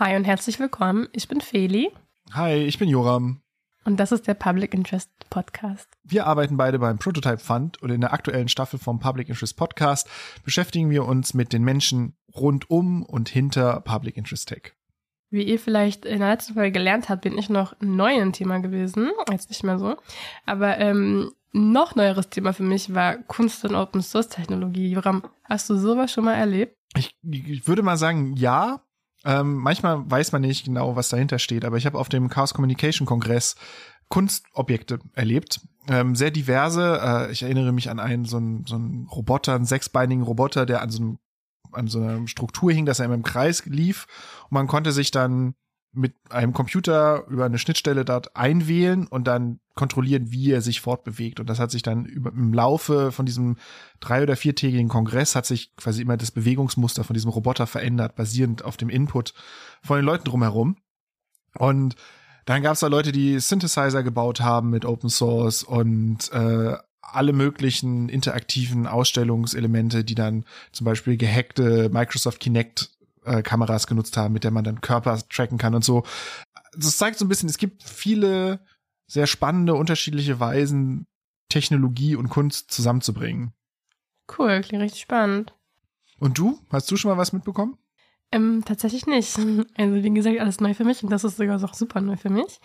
Hi 0.00 0.14
und 0.14 0.22
herzlich 0.22 0.60
willkommen. 0.60 1.08
Ich 1.10 1.26
bin 1.26 1.40
Feli. 1.40 1.90
Hi, 2.32 2.54
ich 2.54 2.78
bin 2.78 2.88
Joram. 2.88 3.40
Und 3.84 3.96
das 3.98 4.12
ist 4.12 4.28
der 4.28 4.34
Public 4.34 4.72
Interest 4.72 5.10
Podcast. 5.28 5.88
Wir 6.04 6.24
arbeiten 6.24 6.56
beide 6.56 6.78
beim 6.78 7.00
Prototype 7.00 7.38
Fund 7.38 7.82
und 7.82 7.90
in 7.90 8.00
der 8.00 8.12
aktuellen 8.12 8.46
Staffel 8.46 8.78
vom 8.78 9.00
Public 9.00 9.28
Interest 9.28 9.56
Podcast 9.56 10.08
beschäftigen 10.44 10.90
wir 10.90 11.04
uns 11.04 11.34
mit 11.34 11.52
den 11.52 11.64
Menschen 11.64 12.16
rund 12.32 12.70
um 12.70 13.02
und 13.02 13.28
hinter 13.28 13.80
Public 13.80 14.16
Interest 14.16 14.48
Tech. 14.48 14.74
Wie 15.30 15.42
ihr 15.42 15.58
vielleicht 15.58 16.04
in 16.04 16.20
der 16.20 16.30
letzten 16.30 16.54
Folge 16.54 16.70
gelernt 16.70 17.08
habt, 17.08 17.22
bin 17.22 17.36
ich 17.36 17.50
noch 17.50 17.74
neu 17.80 18.14
im 18.14 18.32
Thema 18.32 18.60
gewesen. 18.60 19.10
Jetzt 19.28 19.48
nicht 19.48 19.64
mehr 19.64 19.80
so. 19.80 19.96
Aber 20.46 20.78
ähm, 20.78 21.32
noch 21.50 21.96
neueres 21.96 22.30
Thema 22.30 22.52
für 22.52 22.62
mich 22.62 22.94
war 22.94 23.16
Kunst 23.16 23.64
und 23.64 23.74
Open 23.74 24.02
Source 24.02 24.28
Technologie. 24.28 24.92
Joram, 24.92 25.24
hast 25.42 25.68
du 25.68 25.76
sowas 25.76 26.12
schon 26.12 26.24
mal 26.24 26.34
erlebt? 26.34 26.76
Ich, 26.96 27.16
ich 27.28 27.66
würde 27.66 27.82
mal 27.82 27.96
sagen, 27.96 28.36
ja. 28.36 28.80
Ähm, 29.28 29.56
manchmal 29.56 30.10
weiß 30.10 30.32
man 30.32 30.40
nicht 30.40 30.64
genau, 30.64 30.96
was 30.96 31.10
dahinter 31.10 31.38
steht, 31.38 31.66
aber 31.66 31.76
ich 31.76 31.84
habe 31.84 31.98
auf 31.98 32.08
dem 32.08 32.30
Chaos 32.30 32.54
Communication 32.54 33.06
Kongress 33.06 33.56
Kunstobjekte 34.08 35.00
erlebt. 35.12 35.60
Ähm, 35.86 36.16
sehr 36.16 36.30
diverse. 36.30 36.98
Äh, 37.02 37.32
ich 37.32 37.42
erinnere 37.42 37.72
mich 37.72 37.90
an 37.90 38.00
einen, 38.00 38.24
so 38.24 38.38
einen, 38.38 38.64
so 38.64 38.76
einen 38.76 39.06
Roboter, 39.06 39.54
einen 39.54 39.66
sechsbeinigen 39.66 40.24
Roboter, 40.24 40.64
der 40.64 40.80
an 40.80 40.88
so 40.88 41.02
einem 41.02 41.18
an 41.72 41.86
so 41.86 42.00
einer 42.00 42.26
Struktur 42.26 42.72
hing, 42.72 42.86
dass 42.86 42.98
er 42.98 43.04
immer 43.04 43.14
im 43.14 43.22
Kreis 43.22 43.66
lief 43.66 44.06
und 44.44 44.52
man 44.52 44.66
konnte 44.66 44.90
sich 44.90 45.10
dann 45.10 45.54
mit 45.98 46.14
einem 46.30 46.52
Computer 46.52 47.24
über 47.28 47.44
eine 47.44 47.58
Schnittstelle 47.58 48.04
dort 48.04 48.36
einwählen 48.36 49.06
und 49.06 49.24
dann 49.26 49.58
kontrollieren, 49.74 50.30
wie 50.30 50.52
er 50.52 50.62
sich 50.62 50.80
fortbewegt. 50.80 51.40
Und 51.40 51.50
das 51.50 51.58
hat 51.58 51.70
sich 51.70 51.82
dann 51.82 52.06
im 52.06 52.52
Laufe 52.52 53.10
von 53.10 53.26
diesem 53.26 53.56
drei- 54.00 54.22
oder 54.22 54.36
viertägigen 54.36 54.88
Kongress 54.88 55.34
hat 55.34 55.44
sich 55.44 55.74
quasi 55.76 56.02
immer 56.02 56.16
das 56.16 56.30
Bewegungsmuster 56.30 57.04
von 57.04 57.14
diesem 57.14 57.30
Roboter 57.30 57.66
verändert, 57.66 58.14
basierend 58.14 58.64
auf 58.64 58.76
dem 58.76 58.88
Input 58.88 59.34
von 59.82 59.96
den 59.96 60.04
Leuten 60.04 60.24
drumherum. 60.24 60.76
Und 61.54 61.96
dann 62.44 62.62
gab 62.62 62.74
es 62.74 62.80
da 62.80 62.86
Leute, 62.86 63.12
die 63.12 63.40
Synthesizer 63.40 64.02
gebaut 64.02 64.40
haben 64.40 64.70
mit 64.70 64.84
Open 64.84 65.10
Source 65.10 65.64
und 65.64 66.30
äh, 66.32 66.76
alle 67.02 67.32
möglichen 67.32 68.08
interaktiven 68.08 68.86
Ausstellungselemente, 68.86 70.04
die 70.04 70.14
dann 70.14 70.44
zum 70.72 70.84
Beispiel 70.84 71.16
gehackte 71.16 71.88
Microsoft 71.90 72.40
Kinect 72.40 72.97
äh, 73.28 73.42
Kameras 73.42 73.86
genutzt 73.86 74.16
haben, 74.16 74.32
mit 74.32 74.44
der 74.44 74.50
man 74.50 74.64
dann 74.64 74.80
Körper 74.80 75.18
tracken 75.28 75.58
kann 75.58 75.74
und 75.74 75.84
so. 75.84 76.04
Das 76.76 76.98
zeigt 76.98 77.18
so 77.18 77.24
ein 77.24 77.28
bisschen, 77.28 77.48
es 77.48 77.58
gibt 77.58 77.82
viele 77.82 78.60
sehr 79.06 79.26
spannende, 79.26 79.74
unterschiedliche 79.74 80.38
Weisen, 80.40 81.06
Technologie 81.48 82.14
und 82.14 82.28
Kunst 82.28 82.70
zusammenzubringen. 82.70 83.52
Cool, 84.38 84.60
klingt 84.60 84.82
richtig 84.82 85.00
spannend. 85.00 85.54
Und 86.18 86.38
du? 86.38 86.58
Hast 86.70 86.90
du 86.90 86.96
schon 86.96 87.10
mal 87.10 87.16
was 87.16 87.32
mitbekommen? 87.32 87.78
Ähm, 88.30 88.62
tatsächlich 88.64 89.06
nicht. 89.06 89.38
Also 89.76 89.94
wie 90.02 90.10
gesagt, 90.10 90.38
alles 90.38 90.60
neu 90.60 90.74
für 90.74 90.84
mich 90.84 91.02
und 91.02 91.10
das 91.10 91.24
ist 91.24 91.36
sogar 91.36 91.62
auch 91.62 91.74
super 91.74 92.00
neu 92.00 92.16
für 92.16 92.30
mich. 92.30 92.60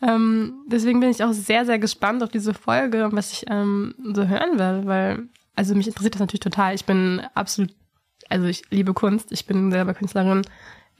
Ähm, 0.00 0.64
deswegen 0.66 1.00
bin 1.00 1.10
ich 1.10 1.24
auch 1.24 1.32
sehr, 1.32 1.64
sehr 1.66 1.78
gespannt 1.78 2.22
auf 2.22 2.28
diese 2.28 2.54
Folge 2.54 3.04
und 3.04 3.14
was 3.14 3.32
ich 3.32 3.44
ähm, 3.48 3.94
so 4.14 4.28
hören 4.28 4.58
werde, 4.58 4.86
weil, 4.86 5.28
also 5.56 5.74
mich 5.74 5.88
interessiert 5.88 6.14
das 6.14 6.20
natürlich 6.20 6.40
total. 6.40 6.74
Ich 6.74 6.84
bin 6.84 7.22
absolut 7.34 7.74
also 8.28 8.46
ich 8.46 8.62
liebe 8.70 8.94
Kunst, 8.94 9.32
ich 9.32 9.46
bin 9.46 9.70
selber 9.70 9.94
Künstlerin, 9.94 10.42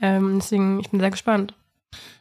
ähm, 0.00 0.38
deswegen 0.38 0.80
ich 0.80 0.90
bin 0.90 1.00
sehr 1.00 1.10
gespannt. 1.10 1.54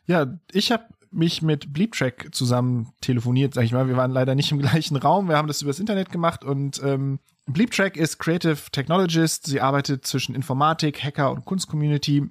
Ja, 0.05 0.39
ich 0.51 0.71
habe 0.71 0.85
mich 1.11 1.41
mit 1.41 1.73
Bleeptrack 1.73 2.29
zusammen 2.31 2.93
telefoniert, 3.01 3.53
sag 3.53 3.63
ich 3.63 3.71
mal. 3.71 3.87
Wir 3.87 3.97
waren 3.97 4.11
leider 4.11 4.35
nicht 4.35 4.51
im 4.51 4.59
gleichen 4.61 4.97
Raum, 4.97 5.29
wir 5.29 5.37
haben 5.37 5.47
das 5.47 5.61
übers 5.61 5.79
Internet 5.79 6.11
gemacht 6.11 6.43
und 6.43 6.81
ähm, 6.83 7.19
Bleeptrack 7.47 7.95
ist 7.95 8.19
Creative 8.19 8.57
Technologist. 8.71 9.47
Sie 9.47 9.61
arbeitet 9.61 10.05
zwischen 10.05 10.35
Informatik, 10.35 11.01
Hacker 11.01 11.31
und 11.31 11.45
Kunstcommunity. 11.45 12.29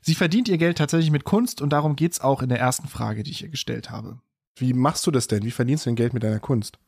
Sie 0.00 0.14
verdient 0.14 0.48
ihr 0.48 0.58
Geld 0.58 0.78
tatsächlich 0.78 1.10
mit 1.10 1.24
Kunst 1.24 1.60
und 1.60 1.70
darum 1.70 1.96
geht's 1.96 2.20
auch 2.20 2.40
in 2.40 2.50
der 2.50 2.60
ersten 2.60 2.88
Frage, 2.88 3.24
die 3.24 3.32
ich 3.32 3.42
ihr 3.42 3.48
gestellt 3.48 3.90
habe. 3.90 4.20
Wie 4.56 4.72
machst 4.72 5.06
du 5.06 5.10
das 5.10 5.26
denn? 5.26 5.42
Wie 5.42 5.50
verdienst 5.50 5.86
du 5.86 5.90
denn 5.90 5.96
Geld 5.96 6.14
mit 6.14 6.22
deiner 6.22 6.38
Kunst? 6.38 6.78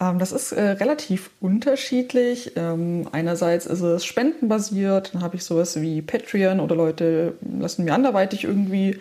Ähm, 0.00 0.18
das 0.18 0.32
ist 0.32 0.52
äh, 0.52 0.62
relativ 0.62 1.30
unterschiedlich. 1.40 2.52
Ähm, 2.56 3.08
einerseits 3.12 3.66
ist 3.66 3.80
es 3.80 4.04
spendenbasiert, 4.04 5.14
dann 5.14 5.22
habe 5.22 5.36
ich 5.36 5.44
sowas 5.44 5.80
wie 5.80 6.02
Patreon 6.02 6.60
oder 6.60 6.76
Leute 6.76 7.34
lassen 7.40 7.84
mir 7.84 7.94
anderweitig 7.94 8.44
irgendwie 8.44 8.98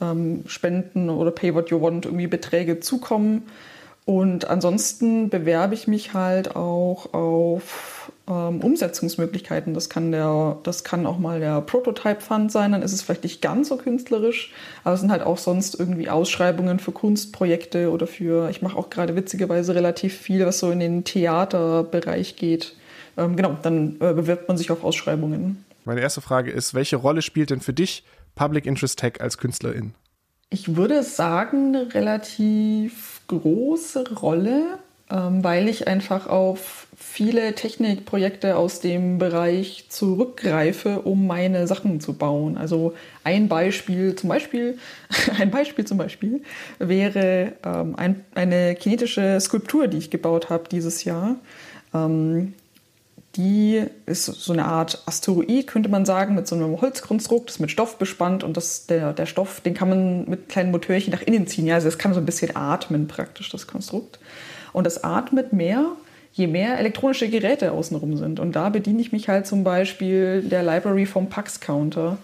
ähm, 0.00 0.44
Spenden 0.46 1.10
oder 1.10 1.30
Pay 1.30 1.54
What 1.54 1.70
You 1.70 1.80
Want 1.80 2.06
irgendwie 2.06 2.26
Beträge 2.26 2.80
zukommen. 2.80 3.46
Und 4.06 4.48
ansonsten 4.48 5.28
bewerbe 5.28 5.74
ich 5.74 5.86
mich 5.86 6.14
halt 6.14 6.56
auch 6.56 7.12
auf 7.12 7.99
ähm, 8.28 8.60
Umsetzungsmöglichkeiten. 8.60 9.74
Das 9.74 9.88
kann, 9.88 10.12
der, 10.12 10.58
das 10.62 10.84
kann 10.84 11.06
auch 11.06 11.18
mal 11.18 11.40
der 11.40 11.60
Prototype 11.60 12.20
Fund 12.20 12.52
sein, 12.52 12.72
dann 12.72 12.82
ist 12.82 12.92
es 12.92 13.02
vielleicht 13.02 13.24
nicht 13.24 13.42
ganz 13.42 13.68
so 13.68 13.76
künstlerisch, 13.76 14.52
aber 14.84 14.94
es 14.94 15.00
sind 15.00 15.10
halt 15.10 15.22
auch 15.22 15.38
sonst 15.38 15.78
irgendwie 15.78 16.08
Ausschreibungen 16.08 16.78
für 16.78 16.92
Kunstprojekte 16.92 17.90
oder 17.90 18.06
für, 18.06 18.50
ich 18.50 18.62
mache 18.62 18.76
auch 18.76 18.90
gerade 18.90 19.16
witzigerweise 19.16 19.74
relativ 19.74 20.16
viel, 20.16 20.44
was 20.46 20.58
so 20.58 20.70
in 20.70 20.80
den 20.80 21.04
Theaterbereich 21.04 22.36
geht. 22.36 22.76
Ähm, 23.16 23.36
genau, 23.36 23.56
dann 23.62 23.96
äh, 24.00 24.12
bewirbt 24.14 24.48
man 24.48 24.56
sich 24.56 24.70
auf 24.70 24.84
Ausschreibungen. 24.84 25.64
Meine 25.84 26.00
erste 26.00 26.20
Frage 26.20 26.50
ist, 26.50 26.74
welche 26.74 26.96
Rolle 26.96 27.22
spielt 27.22 27.50
denn 27.50 27.60
für 27.60 27.72
dich 27.72 28.04
Public 28.34 28.66
Interest 28.66 28.98
Tech 28.98 29.20
als 29.20 29.38
Künstlerin? 29.38 29.94
Ich 30.50 30.76
würde 30.76 31.02
sagen, 31.02 31.76
eine 31.76 31.94
relativ 31.94 33.20
große 33.28 34.16
Rolle, 34.16 34.78
weil 35.16 35.68
ich 35.68 35.88
einfach 35.88 36.26
auf 36.28 36.86
viele 36.96 37.54
Technikprojekte 37.54 38.56
aus 38.56 38.80
dem 38.80 39.18
Bereich 39.18 39.86
zurückgreife, 39.88 41.00
um 41.00 41.26
meine 41.26 41.66
Sachen 41.66 42.00
zu 42.00 42.12
bauen. 42.12 42.56
Also 42.56 42.94
ein 43.24 43.48
Beispiel 43.48 44.14
zum 44.14 44.28
Beispiel, 44.28 44.78
ein 45.38 45.50
Beispiel 45.50 45.84
zum 45.84 45.98
Beispiel 45.98 46.42
wäre 46.78 47.52
ähm, 47.64 47.96
ein, 47.96 48.24
eine 48.34 48.76
kinetische 48.76 49.40
Skulptur, 49.40 49.88
die 49.88 49.98
ich 49.98 50.10
gebaut 50.10 50.50
habe 50.50 50.68
dieses 50.70 51.04
Jahr. 51.04 51.36
Ähm, 51.92 52.54
die 53.36 53.84
ist 54.06 54.26
so 54.26 54.52
eine 54.52 54.64
Art 54.64 55.02
Asteroid, 55.06 55.66
könnte 55.66 55.88
man 55.88 56.04
sagen, 56.04 56.34
mit 56.34 56.48
so 56.48 56.56
einem 56.56 56.80
Holzkonstrukt, 56.80 57.48
das 57.48 57.60
mit 57.60 57.70
Stoff 57.70 57.96
bespannt 57.96 58.42
und 58.42 58.56
das, 58.56 58.86
der, 58.86 59.12
der 59.12 59.26
Stoff, 59.26 59.60
den 59.60 59.74
kann 59.74 59.88
man 59.88 60.28
mit 60.28 60.48
kleinen 60.48 60.72
Motörchen 60.72 61.12
nach 61.12 61.22
innen 61.22 61.46
ziehen. 61.46 61.66
Ja, 61.66 61.76
also 61.76 61.88
es 61.88 61.98
kann 61.98 62.12
so 62.12 62.20
ein 62.20 62.26
bisschen 62.26 62.56
atmen 62.56 63.06
praktisch, 63.06 63.48
das 63.50 63.66
Konstrukt. 63.66 64.18
Und 64.72 64.84
das 64.84 65.04
atmet 65.04 65.52
mehr, 65.52 65.86
je 66.32 66.46
mehr 66.46 66.78
elektronische 66.78 67.28
Geräte 67.28 67.72
außenrum 67.72 68.16
sind. 68.16 68.40
Und 68.40 68.56
da 68.56 68.68
bediene 68.68 69.00
ich 69.00 69.12
mich 69.12 69.28
halt 69.28 69.46
zum 69.46 69.64
Beispiel 69.64 70.42
der 70.42 70.62
Library 70.62 71.06
vom 71.06 71.28
Pax 71.28 71.60
Counter 71.60 72.18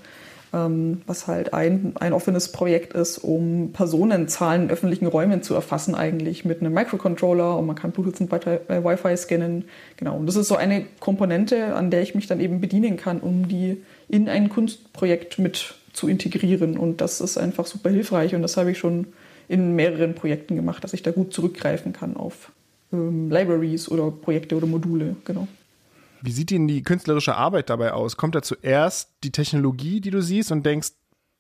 ähm, 0.56 1.02
was 1.06 1.26
halt 1.26 1.52
ein, 1.52 1.92
ein 1.96 2.12
offenes 2.12 2.52
Projekt 2.52 2.92
ist, 2.94 3.18
um 3.18 3.72
Personenzahlen 3.72 4.64
in 4.64 4.70
öffentlichen 4.70 5.06
Räumen 5.06 5.42
zu 5.42 5.54
erfassen, 5.54 5.94
eigentlich 5.94 6.44
mit 6.44 6.60
einem 6.60 6.72
Microcontroller 6.72 7.56
und 7.56 7.66
man 7.66 7.76
kann 7.76 7.92
Bluetooth 7.92 8.20
und 8.20 8.46
äh, 8.46 8.84
Wi-Fi 8.84 9.16
scannen. 9.16 9.64
Genau, 9.96 10.16
und 10.16 10.26
das 10.26 10.36
ist 10.36 10.48
so 10.48 10.56
eine 10.56 10.84
Komponente, 11.00 11.74
an 11.74 11.90
der 11.90 12.02
ich 12.02 12.14
mich 12.14 12.26
dann 12.26 12.40
eben 12.40 12.60
bedienen 12.60 12.96
kann, 12.96 13.20
um 13.20 13.48
die 13.48 13.82
in 14.08 14.28
ein 14.28 14.48
Kunstprojekt 14.48 15.38
mit 15.38 15.74
zu 15.92 16.08
integrieren. 16.08 16.78
Und 16.78 17.00
das 17.00 17.20
ist 17.20 17.38
einfach 17.38 17.66
super 17.66 17.90
hilfreich 17.90 18.34
und 18.34 18.42
das 18.42 18.56
habe 18.56 18.70
ich 18.70 18.78
schon 18.78 19.08
in 19.48 19.74
mehreren 19.74 20.14
Projekten 20.14 20.56
gemacht, 20.56 20.82
dass 20.84 20.92
ich 20.92 21.02
da 21.02 21.10
gut 21.10 21.32
zurückgreifen 21.32 21.92
kann 21.92 22.16
auf 22.16 22.52
ähm, 22.92 23.30
Libraries 23.30 23.88
oder 23.88 24.10
Projekte 24.10 24.56
oder 24.56 24.66
Module. 24.66 25.16
Genau. 25.24 25.48
Wie 26.22 26.32
sieht 26.32 26.50
denn 26.50 26.66
die 26.66 26.82
künstlerische 26.82 27.36
Arbeit 27.36 27.70
dabei 27.70 27.92
aus? 27.92 28.16
Kommt 28.16 28.34
da 28.34 28.42
zuerst 28.42 29.10
die 29.22 29.30
Technologie, 29.30 30.00
die 30.00 30.10
du 30.10 30.22
siehst 30.22 30.50
und 30.50 30.64
denkst, 30.64 30.92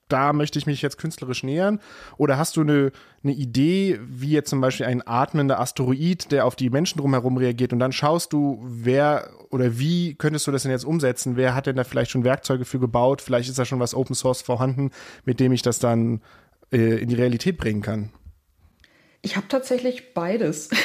da 0.08 0.32
möchte 0.32 0.58
ich 0.58 0.66
mich 0.66 0.82
jetzt 0.82 0.98
künstlerisch 0.98 1.42
nähern? 1.42 1.80
Oder 2.16 2.38
hast 2.38 2.56
du 2.56 2.60
eine, 2.60 2.92
eine 3.24 3.32
Idee, 3.32 3.98
wie 4.06 4.30
jetzt 4.30 4.50
zum 4.50 4.60
Beispiel 4.60 4.86
ein 4.86 5.06
atmender 5.06 5.58
Asteroid, 5.58 6.30
der 6.30 6.46
auf 6.46 6.54
die 6.54 6.70
Menschen 6.70 7.00
drumherum 7.00 7.36
reagiert 7.36 7.72
und 7.72 7.80
dann 7.80 7.92
schaust 7.92 8.32
du, 8.32 8.62
wer 8.62 9.30
oder 9.50 9.78
wie 9.78 10.14
könntest 10.14 10.46
du 10.46 10.52
das 10.52 10.62
denn 10.62 10.70
jetzt 10.70 10.84
umsetzen? 10.84 11.36
Wer 11.36 11.54
hat 11.54 11.66
denn 11.66 11.76
da 11.76 11.84
vielleicht 11.84 12.10
schon 12.10 12.24
Werkzeuge 12.24 12.64
für 12.64 12.78
gebaut? 12.78 13.20
Vielleicht 13.20 13.48
ist 13.48 13.58
da 13.58 13.64
schon 13.64 13.80
was 13.80 13.94
Open 13.94 14.14
Source 14.14 14.42
vorhanden, 14.42 14.90
mit 15.24 15.40
dem 15.40 15.52
ich 15.52 15.62
das 15.62 15.78
dann 15.78 16.20
äh, 16.72 16.98
in 17.00 17.08
die 17.08 17.14
Realität 17.14 17.58
bringen 17.58 17.82
kann. 17.82 18.10
Ich 19.22 19.36
habe 19.36 19.48
tatsächlich 19.48 20.14
beides. 20.14 20.70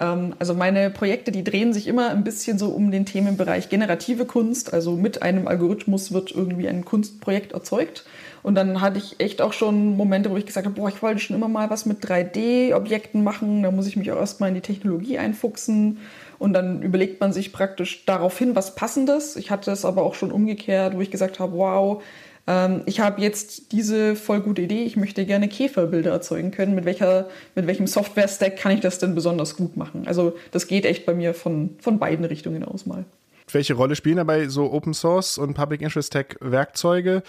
Ähm, 0.00 0.34
also 0.38 0.54
meine 0.54 0.90
Projekte, 0.90 1.30
die 1.30 1.44
drehen 1.44 1.72
sich 1.72 1.86
immer 1.86 2.08
ein 2.08 2.24
bisschen 2.24 2.58
so 2.58 2.70
um 2.70 2.90
den 2.90 3.06
Themenbereich 3.06 3.68
generative 3.68 4.24
Kunst. 4.24 4.72
Also 4.72 4.96
mit 4.96 5.22
einem 5.22 5.46
Algorithmus 5.46 6.12
wird 6.12 6.32
irgendwie 6.32 6.68
ein 6.68 6.84
Kunstprojekt 6.84 7.52
erzeugt. 7.52 8.04
Und 8.42 8.54
dann 8.54 8.80
hatte 8.80 8.98
ich 8.98 9.20
echt 9.20 9.42
auch 9.42 9.52
schon 9.52 9.96
Momente, 9.96 10.30
wo 10.30 10.36
ich 10.38 10.46
gesagt 10.46 10.66
habe, 10.66 10.74
boah, 10.74 10.88
ich 10.88 11.02
wollte 11.02 11.20
schon 11.20 11.36
immer 11.36 11.48
mal 11.48 11.68
was 11.68 11.84
mit 11.84 12.02
3D-Objekten 12.02 13.22
machen. 13.22 13.62
Da 13.62 13.70
muss 13.70 13.86
ich 13.86 13.96
mich 13.96 14.10
auch 14.10 14.16
erstmal 14.16 14.48
in 14.48 14.54
die 14.54 14.62
Technologie 14.62 15.18
einfuchsen. 15.18 15.98
Und 16.38 16.54
dann 16.54 16.80
überlegt 16.80 17.20
man 17.20 17.34
sich 17.34 17.52
praktisch 17.52 18.06
daraufhin 18.06 18.56
was 18.56 18.74
Passendes. 18.74 19.36
Ich 19.36 19.50
hatte 19.50 19.70
es 19.70 19.84
aber 19.84 20.02
auch 20.02 20.14
schon 20.14 20.32
umgekehrt, 20.32 20.96
wo 20.96 21.02
ich 21.02 21.10
gesagt 21.10 21.38
habe, 21.38 21.52
wow, 21.52 22.02
ähm, 22.50 22.82
ich 22.86 22.98
habe 22.98 23.22
jetzt 23.22 23.70
diese 23.70 24.16
voll 24.16 24.40
gute 24.40 24.62
Idee, 24.62 24.82
ich 24.82 24.96
möchte 24.96 25.24
gerne 25.24 25.46
Käferbilder 25.46 26.10
erzeugen 26.10 26.50
können. 26.50 26.74
Mit, 26.74 26.84
welcher, 26.84 27.28
mit 27.54 27.68
welchem 27.68 27.86
Software-Stack 27.86 28.56
kann 28.56 28.72
ich 28.72 28.80
das 28.80 28.98
denn 28.98 29.14
besonders 29.14 29.56
gut 29.56 29.76
machen? 29.76 30.08
Also 30.08 30.36
das 30.50 30.66
geht 30.66 30.84
echt 30.84 31.06
bei 31.06 31.14
mir 31.14 31.34
von, 31.34 31.76
von 31.80 32.00
beiden 32.00 32.24
Richtungen 32.24 32.64
aus 32.64 32.86
mal. 32.86 33.04
Welche 33.52 33.74
Rolle 33.74 33.96
spielen 33.96 34.16
dabei 34.16 34.48
so 34.48 34.72
Open 34.72 34.94
Source 34.94 35.38
und 35.38 35.54
Public 35.54 35.80
Interest 35.80 36.12
Tech 36.12 36.36
Werkzeuge? 36.40 37.22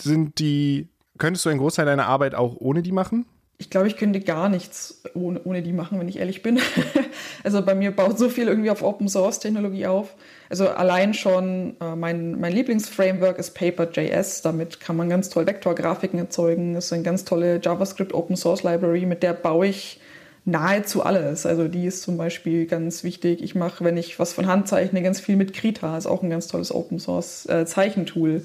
sind 0.00 0.38
die, 0.38 0.88
könntest 1.18 1.44
du 1.44 1.50
einen 1.50 1.58
Großteil 1.58 1.86
deiner 1.86 2.06
Arbeit 2.06 2.34
auch 2.34 2.56
ohne 2.58 2.82
die 2.82 2.92
machen? 2.92 3.26
Ich 3.58 3.70
glaube, 3.70 3.86
ich 3.86 3.96
könnte 3.96 4.20
gar 4.20 4.50
nichts 4.50 5.02
ohne, 5.14 5.40
ohne 5.44 5.62
die 5.62 5.72
machen, 5.72 5.98
wenn 5.98 6.08
ich 6.08 6.18
ehrlich 6.18 6.42
bin. 6.42 6.60
also 7.42 7.62
bei 7.62 7.74
mir 7.74 7.90
baut 7.90 8.18
so 8.18 8.28
viel 8.28 8.48
irgendwie 8.48 8.70
auf 8.70 8.82
Open 8.82 9.08
Source 9.08 9.38
Technologie 9.38 9.86
auf. 9.86 10.14
Also 10.50 10.68
allein 10.68 11.14
schon 11.14 11.74
äh, 11.80 11.96
mein, 11.96 12.38
mein 12.38 12.52
Lieblingsframework 12.52 13.38
ist 13.38 13.54
Paper.js. 13.54 14.42
Damit 14.42 14.80
kann 14.80 14.96
man 14.96 15.08
ganz 15.08 15.30
toll 15.30 15.46
Vektorgrafiken 15.46 16.18
erzeugen. 16.18 16.74
Das 16.74 16.86
ist 16.86 16.92
eine 16.92 17.02
ganz 17.02 17.24
tolle 17.24 17.60
JavaScript 17.62 18.12
Open 18.12 18.36
Source 18.36 18.62
Library, 18.62 19.06
mit 19.06 19.22
der 19.22 19.32
baue 19.32 19.68
ich 19.68 20.00
nahezu 20.46 21.02
alles. 21.02 21.44
Also 21.44 21.68
die 21.68 21.86
ist 21.86 22.02
zum 22.02 22.16
Beispiel 22.16 22.66
ganz 22.66 23.04
wichtig. 23.04 23.42
Ich 23.42 23.54
mache, 23.54 23.84
wenn 23.84 23.96
ich 23.96 24.18
was 24.18 24.32
von 24.32 24.46
Hand 24.46 24.68
zeichne, 24.68 25.02
ganz 25.02 25.20
viel 25.20 25.36
mit 25.36 25.52
Krita. 25.52 25.98
Ist 25.98 26.06
auch 26.06 26.22
ein 26.22 26.30
ganz 26.30 26.46
tolles 26.46 26.74
Open 26.74 26.98
Source 26.98 27.46
äh, 27.46 27.66
Zeichentool. 27.66 28.44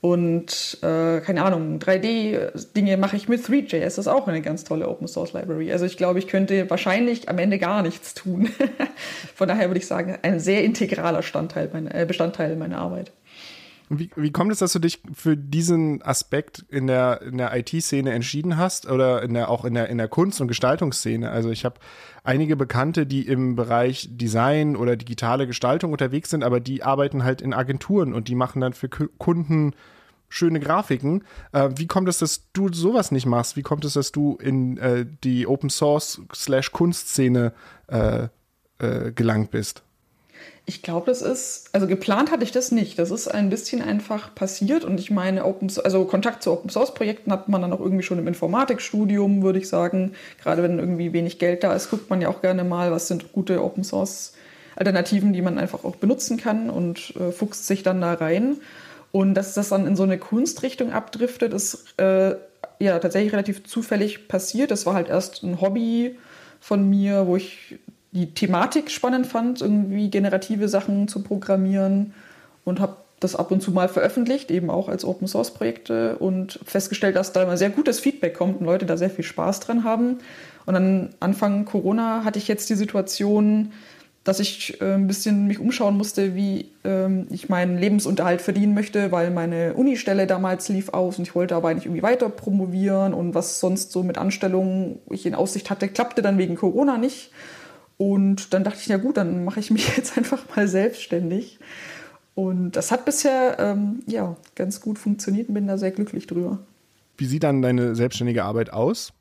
Und 0.00 0.78
äh, 0.82 1.20
keine 1.20 1.42
Ahnung, 1.42 1.78
3D-Dinge 1.78 2.96
mache 2.96 3.16
ich 3.16 3.28
mit 3.28 3.40
3JS, 3.40 3.80
das 3.80 3.98
ist 3.98 4.08
auch 4.08 4.28
eine 4.28 4.42
ganz 4.42 4.64
tolle 4.64 4.88
Open 4.88 5.08
Source 5.08 5.32
Library. 5.32 5.72
Also 5.72 5.84
ich 5.84 5.96
glaube, 5.96 6.18
ich 6.18 6.28
könnte 6.28 6.68
wahrscheinlich 6.68 7.28
am 7.28 7.38
Ende 7.38 7.58
gar 7.58 7.82
nichts 7.82 8.14
tun. 8.14 8.48
Von 9.34 9.48
daher 9.48 9.68
würde 9.68 9.78
ich 9.78 9.86
sagen, 9.86 10.18
ein 10.22 10.38
sehr 10.38 10.64
integraler 10.64 11.20
äh, 11.20 12.06
Bestandteil 12.06 12.56
meiner 12.56 12.78
Arbeit. 12.78 13.10
Wie, 13.88 14.10
wie 14.16 14.32
kommt 14.32 14.50
es, 14.50 14.58
dass 14.58 14.72
du 14.72 14.80
dich 14.80 15.00
für 15.12 15.36
diesen 15.36 16.02
Aspekt 16.02 16.64
in 16.68 16.88
der, 16.88 17.22
in 17.22 17.38
der 17.38 17.56
IT-Szene 17.56 18.12
entschieden 18.12 18.56
hast 18.56 18.90
oder 18.90 19.22
in 19.22 19.34
der, 19.34 19.48
auch 19.48 19.64
in 19.64 19.74
der, 19.74 19.88
in 19.88 19.98
der 19.98 20.08
Kunst- 20.08 20.40
und 20.40 20.48
Gestaltungsszene? 20.48 21.30
Also 21.30 21.50
ich 21.50 21.64
habe 21.64 21.78
einige 22.24 22.56
Bekannte, 22.56 23.06
die 23.06 23.26
im 23.26 23.54
Bereich 23.54 24.08
Design 24.10 24.74
oder 24.74 24.96
digitale 24.96 25.46
Gestaltung 25.46 25.92
unterwegs 25.92 26.30
sind, 26.30 26.42
aber 26.42 26.58
die 26.58 26.82
arbeiten 26.82 27.22
halt 27.22 27.40
in 27.40 27.54
Agenturen 27.54 28.12
und 28.12 28.26
die 28.26 28.34
machen 28.34 28.60
dann 28.60 28.72
für 28.72 28.88
Kunden 28.88 29.72
schöne 30.28 30.58
Grafiken. 30.58 31.22
Äh, 31.52 31.70
wie 31.76 31.86
kommt 31.86 32.08
es, 32.08 32.18
dass 32.18 32.50
du 32.52 32.72
sowas 32.72 33.12
nicht 33.12 33.26
machst? 33.26 33.56
Wie 33.56 33.62
kommt 33.62 33.84
es, 33.84 33.92
dass 33.92 34.10
du 34.10 34.36
in 34.36 34.78
äh, 34.78 35.06
die 35.22 35.46
Open 35.46 35.70
Source 35.70 36.20
slash 36.34 36.72
Kunstszene 36.72 37.52
äh, 37.86 38.28
äh 38.78 39.12
gelangt 39.12 39.52
bist? 39.52 39.85
Ich 40.68 40.82
glaube, 40.82 41.06
das 41.06 41.22
ist, 41.22 41.68
also 41.72 41.86
geplant 41.86 42.32
hatte 42.32 42.42
ich 42.42 42.50
das 42.50 42.72
nicht. 42.72 42.98
Das 42.98 43.12
ist 43.12 43.28
ein 43.28 43.50
bisschen 43.50 43.82
einfach 43.82 44.34
passiert 44.34 44.84
und 44.84 44.98
ich 44.98 45.12
meine, 45.12 45.44
Open, 45.44 45.70
also 45.84 46.04
Kontakt 46.04 46.42
zu 46.42 46.50
Open 46.50 46.70
Source 46.70 46.92
Projekten 46.92 47.30
hat 47.30 47.48
man 47.48 47.62
dann 47.62 47.72
auch 47.72 47.78
irgendwie 47.78 48.02
schon 48.02 48.18
im 48.18 48.26
Informatikstudium, 48.26 49.44
würde 49.44 49.60
ich 49.60 49.68
sagen. 49.68 50.14
Gerade 50.42 50.64
wenn 50.64 50.80
irgendwie 50.80 51.12
wenig 51.12 51.38
Geld 51.38 51.62
da 51.62 51.72
ist, 51.72 51.88
guckt 51.88 52.10
man 52.10 52.20
ja 52.20 52.28
auch 52.28 52.42
gerne 52.42 52.64
mal, 52.64 52.90
was 52.90 53.06
sind 53.06 53.32
gute 53.32 53.62
Open 53.62 53.84
Source 53.84 54.32
Alternativen, 54.74 55.32
die 55.32 55.40
man 55.40 55.56
einfach 55.58 55.84
auch 55.84 55.96
benutzen 55.96 56.36
kann 56.36 56.68
und 56.68 57.14
äh, 57.16 57.30
fuchst 57.30 57.66
sich 57.66 57.82
dann 57.84 58.00
da 58.00 58.14
rein. 58.14 58.58
Und 59.12 59.34
dass 59.34 59.54
das 59.54 59.70
dann 59.70 59.86
in 59.86 59.96
so 59.96 60.02
eine 60.02 60.18
Kunstrichtung 60.18 60.92
abdriftet, 60.92 61.54
ist 61.54 61.98
äh, 61.98 62.34
ja 62.78 62.98
tatsächlich 62.98 63.32
relativ 63.32 63.64
zufällig 63.64 64.28
passiert. 64.28 64.70
Das 64.70 64.84
war 64.84 64.94
halt 64.94 65.08
erst 65.08 65.42
ein 65.42 65.60
Hobby 65.60 66.18
von 66.60 66.90
mir, 66.90 67.26
wo 67.26 67.36
ich 67.36 67.78
die 68.16 68.32
Thematik 68.32 68.90
spannend 68.90 69.26
fand, 69.26 69.60
irgendwie 69.60 70.08
generative 70.10 70.68
Sachen 70.68 71.06
zu 71.06 71.22
programmieren 71.22 72.14
und 72.64 72.80
habe 72.80 72.96
das 73.20 73.36
ab 73.36 73.50
und 73.50 73.62
zu 73.62 73.70
mal 73.70 73.88
veröffentlicht, 73.88 74.50
eben 74.50 74.70
auch 74.70 74.88
als 74.88 75.04
Open 75.04 75.28
Source 75.28 75.52
Projekte 75.52 76.16
und 76.18 76.58
festgestellt, 76.64 77.16
dass 77.16 77.32
da 77.32 77.42
immer 77.42 77.56
sehr 77.56 77.70
gutes 77.70 78.00
Feedback 78.00 78.34
kommt 78.34 78.60
und 78.60 78.66
Leute 78.66 78.86
da 78.86 78.96
sehr 78.96 79.10
viel 79.10 79.24
Spaß 79.24 79.60
dran 79.60 79.84
haben. 79.84 80.18
Und 80.66 80.74
dann 80.74 81.10
Anfang 81.20 81.64
Corona 81.64 82.24
hatte 82.24 82.38
ich 82.38 82.48
jetzt 82.48 82.68
die 82.68 82.74
Situation, 82.74 83.72
dass 84.24 84.40
ich 84.40 84.80
äh, 84.80 84.94
ein 84.94 85.06
bisschen 85.06 85.46
mich 85.46 85.60
umschauen 85.60 85.96
musste, 85.96 86.34
wie 86.34 86.68
ähm, 86.84 87.28
ich 87.30 87.48
meinen 87.48 87.78
Lebensunterhalt 87.78 88.42
verdienen 88.42 88.74
möchte, 88.74 89.12
weil 89.12 89.30
meine 89.30 89.74
Unistelle 89.74 90.26
damals 90.26 90.68
lief 90.68 90.88
aus 90.88 91.18
und 91.18 91.28
ich 91.28 91.34
wollte 91.34 91.54
aber 91.54 91.68
eigentlich 91.68 91.86
irgendwie 91.86 92.02
weiter 92.02 92.28
promovieren 92.28 93.14
und 93.14 93.34
was 93.34 93.60
sonst 93.60 93.92
so 93.92 94.02
mit 94.02 94.18
Anstellungen 94.18 94.98
ich 95.10 95.26
in 95.26 95.36
Aussicht 95.36 95.70
hatte, 95.70 95.86
klappte 95.88 96.22
dann 96.22 96.38
wegen 96.38 96.56
Corona 96.56 96.98
nicht. 96.98 97.30
Und 97.98 98.52
dann 98.52 98.64
dachte 98.64 98.78
ich, 98.80 98.86
ja 98.86 98.98
gut, 98.98 99.16
dann 99.16 99.44
mache 99.44 99.60
ich 99.60 99.70
mich 99.70 99.96
jetzt 99.96 100.16
einfach 100.16 100.44
mal 100.54 100.68
selbstständig. 100.68 101.58
Und 102.34 102.72
das 102.72 102.92
hat 102.92 103.04
bisher 103.06 103.56
ähm, 103.58 104.02
ja, 104.06 104.36
ganz 104.54 104.80
gut 104.80 104.98
funktioniert 104.98 105.48
und 105.48 105.54
bin 105.54 105.66
da 105.66 105.78
sehr 105.78 105.90
glücklich 105.90 106.26
drüber. 106.26 106.58
Wie 107.16 107.24
sieht 107.24 107.44
dann 107.44 107.62
deine 107.62 107.94
selbstständige 107.94 108.44
Arbeit 108.44 108.72
aus? 108.72 109.12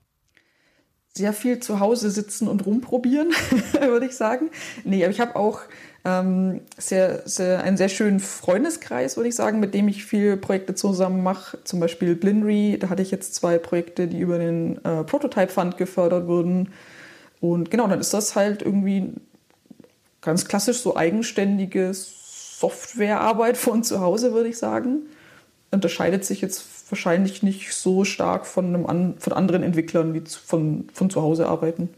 Sehr 1.13 1.31
viel 1.31 1.61
zu 1.61 1.79
Hause 1.79 2.11
sitzen 2.11 2.49
und 2.49 2.65
rumprobieren, 2.65 3.29
würde 3.79 4.07
ich 4.07 4.17
sagen. 4.17 4.49
Nee, 4.83 5.05
aber 5.05 5.13
ich 5.13 5.21
habe 5.21 5.37
auch 5.37 5.61
ähm, 6.03 6.59
sehr, 6.77 7.21
sehr, 7.25 7.63
einen 7.63 7.77
sehr 7.77 7.87
schönen 7.87 8.19
Freundeskreis, 8.19 9.15
würde 9.15 9.29
ich 9.29 9.35
sagen, 9.35 9.61
mit 9.61 9.73
dem 9.73 9.87
ich 9.87 10.03
viele 10.03 10.35
Projekte 10.35 10.75
zusammen 10.75 11.23
mache. 11.23 11.57
Zum 11.63 11.79
Beispiel 11.79 12.15
Blinry, 12.15 12.77
da 12.77 12.89
hatte 12.89 13.01
ich 13.01 13.11
jetzt 13.11 13.33
zwei 13.33 13.57
Projekte, 13.57 14.07
die 14.09 14.19
über 14.19 14.37
den 14.37 14.83
äh, 14.83 15.05
Prototype 15.05 15.53
Fund 15.53 15.77
gefördert 15.77 16.27
wurden. 16.27 16.73
Und 17.51 17.71
genau, 17.71 17.87
dann 17.87 17.99
ist 17.99 18.13
das 18.13 18.35
halt 18.35 18.61
irgendwie 18.61 19.13
ganz 20.21 20.47
klassisch 20.47 20.79
so 20.79 20.95
eigenständige 20.95 21.91
Softwarearbeit 21.93 23.57
von 23.57 23.83
zu 23.83 23.99
Hause, 23.99 24.33
würde 24.33 24.49
ich 24.49 24.57
sagen. 24.57 25.03
Unterscheidet 25.71 26.25
sich 26.25 26.41
jetzt 26.41 26.65
wahrscheinlich 26.89 27.43
nicht 27.43 27.73
so 27.73 28.05
stark 28.05 28.45
von, 28.45 28.67
einem 28.67 28.85
an, 28.85 29.15
von 29.19 29.33
anderen 29.33 29.63
Entwicklern, 29.63 30.13
die 30.13 30.21
von, 30.21 30.87
von 30.93 31.09
zu 31.09 31.21
Hause 31.21 31.47
arbeiten. 31.47 31.89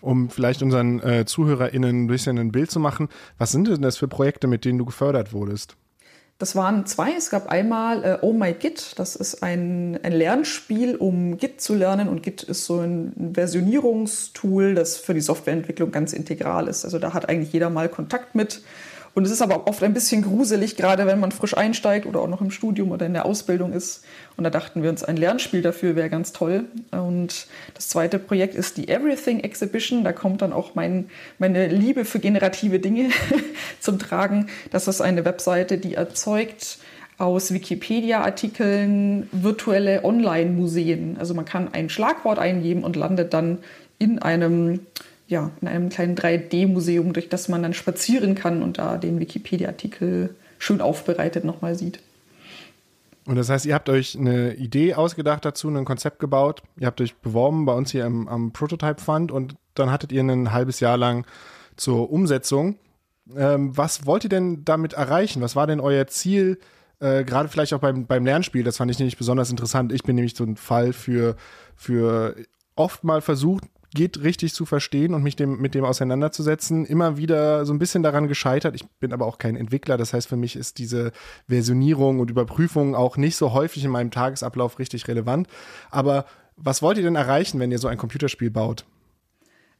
Um 0.00 0.28
vielleicht 0.30 0.62
unseren 0.62 1.00
äh, 1.00 1.24
ZuhörerInnen 1.24 2.04
ein 2.04 2.06
bisschen 2.06 2.38
ein 2.38 2.52
Bild 2.52 2.70
zu 2.70 2.78
machen, 2.78 3.08
was 3.38 3.52
sind 3.52 3.68
denn 3.68 3.82
das 3.82 3.96
für 3.96 4.08
Projekte, 4.08 4.46
mit 4.46 4.64
denen 4.64 4.78
du 4.78 4.84
gefördert 4.84 5.32
wurdest? 5.32 5.76
Das 6.38 6.56
waren 6.56 6.84
zwei. 6.86 7.12
Es 7.16 7.30
gab 7.30 7.48
einmal 7.48 8.04
äh, 8.04 8.18
Oh 8.22 8.32
My 8.32 8.52
Git. 8.52 8.98
Das 8.98 9.14
ist 9.14 9.42
ein, 9.42 9.98
ein 10.02 10.12
Lernspiel, 10.12 10.96
um 10.96 11.38
Git 11.38 11.60
zu 11.60 11.74
lernen. 11.74 12.08
Und 12.08 12.22
Git 12.22 12.42
ist 12.42 12.64
so 12.64 12.80
ein 12.80 13.32
Versionierungstool, 13.34 14.74
das 14.74 14.96
für 14.96 15.14
die 15.14 15.20
Softwareentwicklung 15.20 15.92
ganz 15.92 16.12
integral 16.12 16.66
ist. 16.66 16.84
Also 16.84 16.98
da 16.98 17.14
hat 17.14 17.28
eigentlich 17.28 17.52
jeder 17.52 17.70
mal 17.70 17.88
Kontakt 17.88 18.34
mit. 18.34 18.62
Und 19.14 19.24
es 19.24 19.30
ist 19.30 19.42
aber 19.42 19.68
oft 19.68 19.82
ein 19.84 19.94
bisschen 19.94 20.22
gruselig, 20.22 20.76
gerade 20.76 21.06
wenn 21.06 21.20
man 21.20 21.30
frisch 21.30 21.56
einsteigt 21.56 22.04
oder 22.04 22.20
auch 22.20 22.28
noch 22.28 22.40
im 22.40 22.50
Studium 22.50 22.90
oder 22.90 23.06
in 23.06 23.12
der 23.12 23.26
Ausbildung 23.26 23.72
ist. 23.72 24.04
Und 24.36 24.42
da 24.42 24.50
dachten 24.50 24.82
wir 24.82 24.90
uns, 24.90 25.04
ein 25.04 25.16
Lernspiel 25.16 25.62
dafür 25.62 25.94
wäre 25.94 26.10
ganz 26.10 26.32
toll. 26.32 26.64
Und 26.90 27.46
das 27.74 27.88
zweite 27.88 28.18
Projekt 28.18 28.56
ist 28.56 28.76
die 28.76 28.88
Everything 28.88 29.40
Exhibition. 29.40 30.02
Da 30.02 30.12
kommt 30.12 30.42
dann 30.42 30.52
auch 30.52 30.74
mein, 30.74 31.10
meine 31.38 31.68
Liebe 31.68 32.04
für 32.04 32.18
generative 32.18 32.80
Dinge 32.80 33.10
zum 33.80 34.00
Tragen. 34.00 34.48
Das 34.72 34.88
ist 34.88 35.00
eine 35.00 35.24
Webseite, 35.24 35.78
die 35.78 35.94
erzeugt 35.94 36.78
aus 37.16 37.54
Wikipedia-Artikeln 37.54 39.28
virtuelle 39.30 40.04
Online-Museen. 40.04 41.16
Also 41.20 41.34
man 41.34 41.44
kann 41.44 41.72
ein 41.72 41.88
Schlagwort 41.88 42.40
eingeben 42.40 42.82
und 42.82 42.96
landet 42.96 43.32
dann 43.32 43.58
in 44.00 44.18
einem 44.18 44.80
ja, 45.26 45.50
in 45.60 45.68
einem 45.68 45.88
kleinen 45.88 46.16
3D-Museum, 46.16 47.12
durch 47.12 47.28
das 47.28 47.48
man 47.48 47.62
dann 47.62 47.74
spazieren 47.74 48.34
kann 48.34 48.62
und 48.62 48.78
da 48.78 48.98
den 48.98 49.20
Wikipedia-Artikel 49.20 50.34
schön 50.58 50.80
aufbereitet 50.80 51.44
nochmal 51.44 51.74
sieht. 51.76 52.00
Und 53.26 53.36
das 53.36 53.48
heißt, 53.48 53.64
ihr 53.64 53.74
habt 53.74 53.88
euch 53.88 54.18
eine 54.18 54.54
Idee 54.54 54.94
ausgedacht 54.94 55.44
dazu, 55.44 55.68
ein 55.68 55.84
Konzept 55.86 56.18
gebaut, 56.18 56.62
ihr 56.78 56.86
habt 56.86 57.00
euch 57.00 57.16
beworben 57.16 57.64
bei 57.64 57.72
uns 57.72 57.90
hier 57.90 58.04
im, 58.04 58.28
am 58.28 58.52
Prototype 58.52 59.00
Fund 59.00 59.32
und 59.32 59.56
dann 59.74 59.90
hattet 59.90 60.12
ihr 60.12 60.22
ein 60.22 60.52
halbes 60.52 60.80
Jahr 60.80 60.98
lang 60.98 61.26
zur 61.76 62.10
Umsetzung. 62.10 62.76
Ähm, 63.34 63.74
was 63.76 64.04
wollt 64.04 64.24
ihr 64.24 64.30
denn 64.30 64.64
damit 64.66 64.92
erreichen? 64.92 65.40
Was 65.40 65.56
war 65.56 65.66
denn 65.66 65.80
euer 65.80 66.06
Ziel? 66.06 66.58
Äh, 67.00 67.24
Gerade 67.24 67.48
vielleicht 67.48 67.72
auch 67.72 67.80
beim, 67.80 68.06
beim 68.06 68.26
Lernspiel, 68.26 68.62
das 68.62 68.76
fand 68.76 68.90
ich 68.90 68.98
nämlich 68.98 69.16
besonders 69.16 69.50
interessant. 69.50 69.92
Ich 69.92 70.02
bin 70.02 70.16
nämlich 70.16 70.36
so 70.36 70.44
ein 70.44 70.56
Fall 70.56 70.92
für, 70.92 71.36
für 71.76 72.36
oft 72.76 73.04
mal 73.04 73.22
versucht, 73.22 73.64
geht 73.94 74.22
richtig 74.22 74.52
zu 74.52 74.66
verstehen 74.66 75.14
und 75.14 75.22
mich 75.22 75.36
dem, 75.36 75.60
mit 75.60 75.74
dem 75.74 75.84
auseinanderzusetzen. 75.84 76.84
Immer 76.84 77.16
wieder 77.16 77.64
so 77.64 77.72
ein 77.72 77.78
bisschen 77.78 78.02
daran 78.02 78.28
gescheitert. 78.28 78.74
Ich 78.74 78.86
bin 79.00 79.12
aber 79.12 79.26
auch 79.26 79.38
kein 79.38 79.56
Entwickler. 79.56 79.96
Das 79.96 80.12
heißt, 80.12 80.28
für 80.28 80.36
mich 80.36 80.56
ist 80.56 80.78
diese 80.78 81.12
Versionierung 81.48 82.18
und 82.18 82.30
Überprüfung 82.30 82.94
auch 82.94 83.16
nicht 83.16 83.36
so 83.36 83.52
häufig 83.52 83.84
in 83.84 83.90
meinem 83.90 84.10
Tagesablauf 84.10 84.78
richtig 84.78 85.08
relevant. 85.08 85.48
Aber 85.90 86.26
was 86.56 86.82
wollt 86.82 86.98
ihr 86.98 87.04
denn 87.04 87.16
erreichen, 87.16 87.60
wenn 87.60 87.72
ihr 87.72 87.78
so 87.78 87.88
ein 87.88 87.98
Computerspiel 87.98 88.50
baut? 88.50 88.84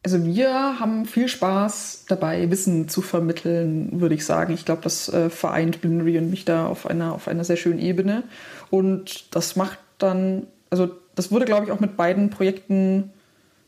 Also 0.04 0.22
wir 0.22 0.78
haben 0.78 1.06
viel 1.06 1.28
Spaß 1.28 2.04
dabei, 2.08 2.50
Wissen 2.50 2.88
zu 2.88 3.00
vermitteln, 3.00 4.00
würde 4.00 4.14
ich 4.14 4.26
sagen. 4.26 4.52
Ich 4.52 4.66
glaube, 4.66 4.82
das 4.82 5.08
äh, 5.08 5.30
vereint 5.30 5.80
Binary 5.80 6.18
und 6.18 6.28
mich 6.28 6.44
da 6.44 6.66
auf 6.66 6.86
einer, 6.86 7.14
auf 7.14 7.26
einer 7.26 7.42
sehr 7.42 7.56
schönen 7.56 7.78
Ebene. 7.78 8.22
Und 8.68 9.34
das 9.34 9.56
macht 9.56 9.78
dann, 9.96 10.46
also 10.68 10.90
das 11.14 11.32
wurde, 11.32 11.46
glaube 11.46 11.64
ich, 11.64 11.72
auch 11.72 11.80
mit 11.80 11.96
beiden 11.96 12.28
Projekten 12.28 13.13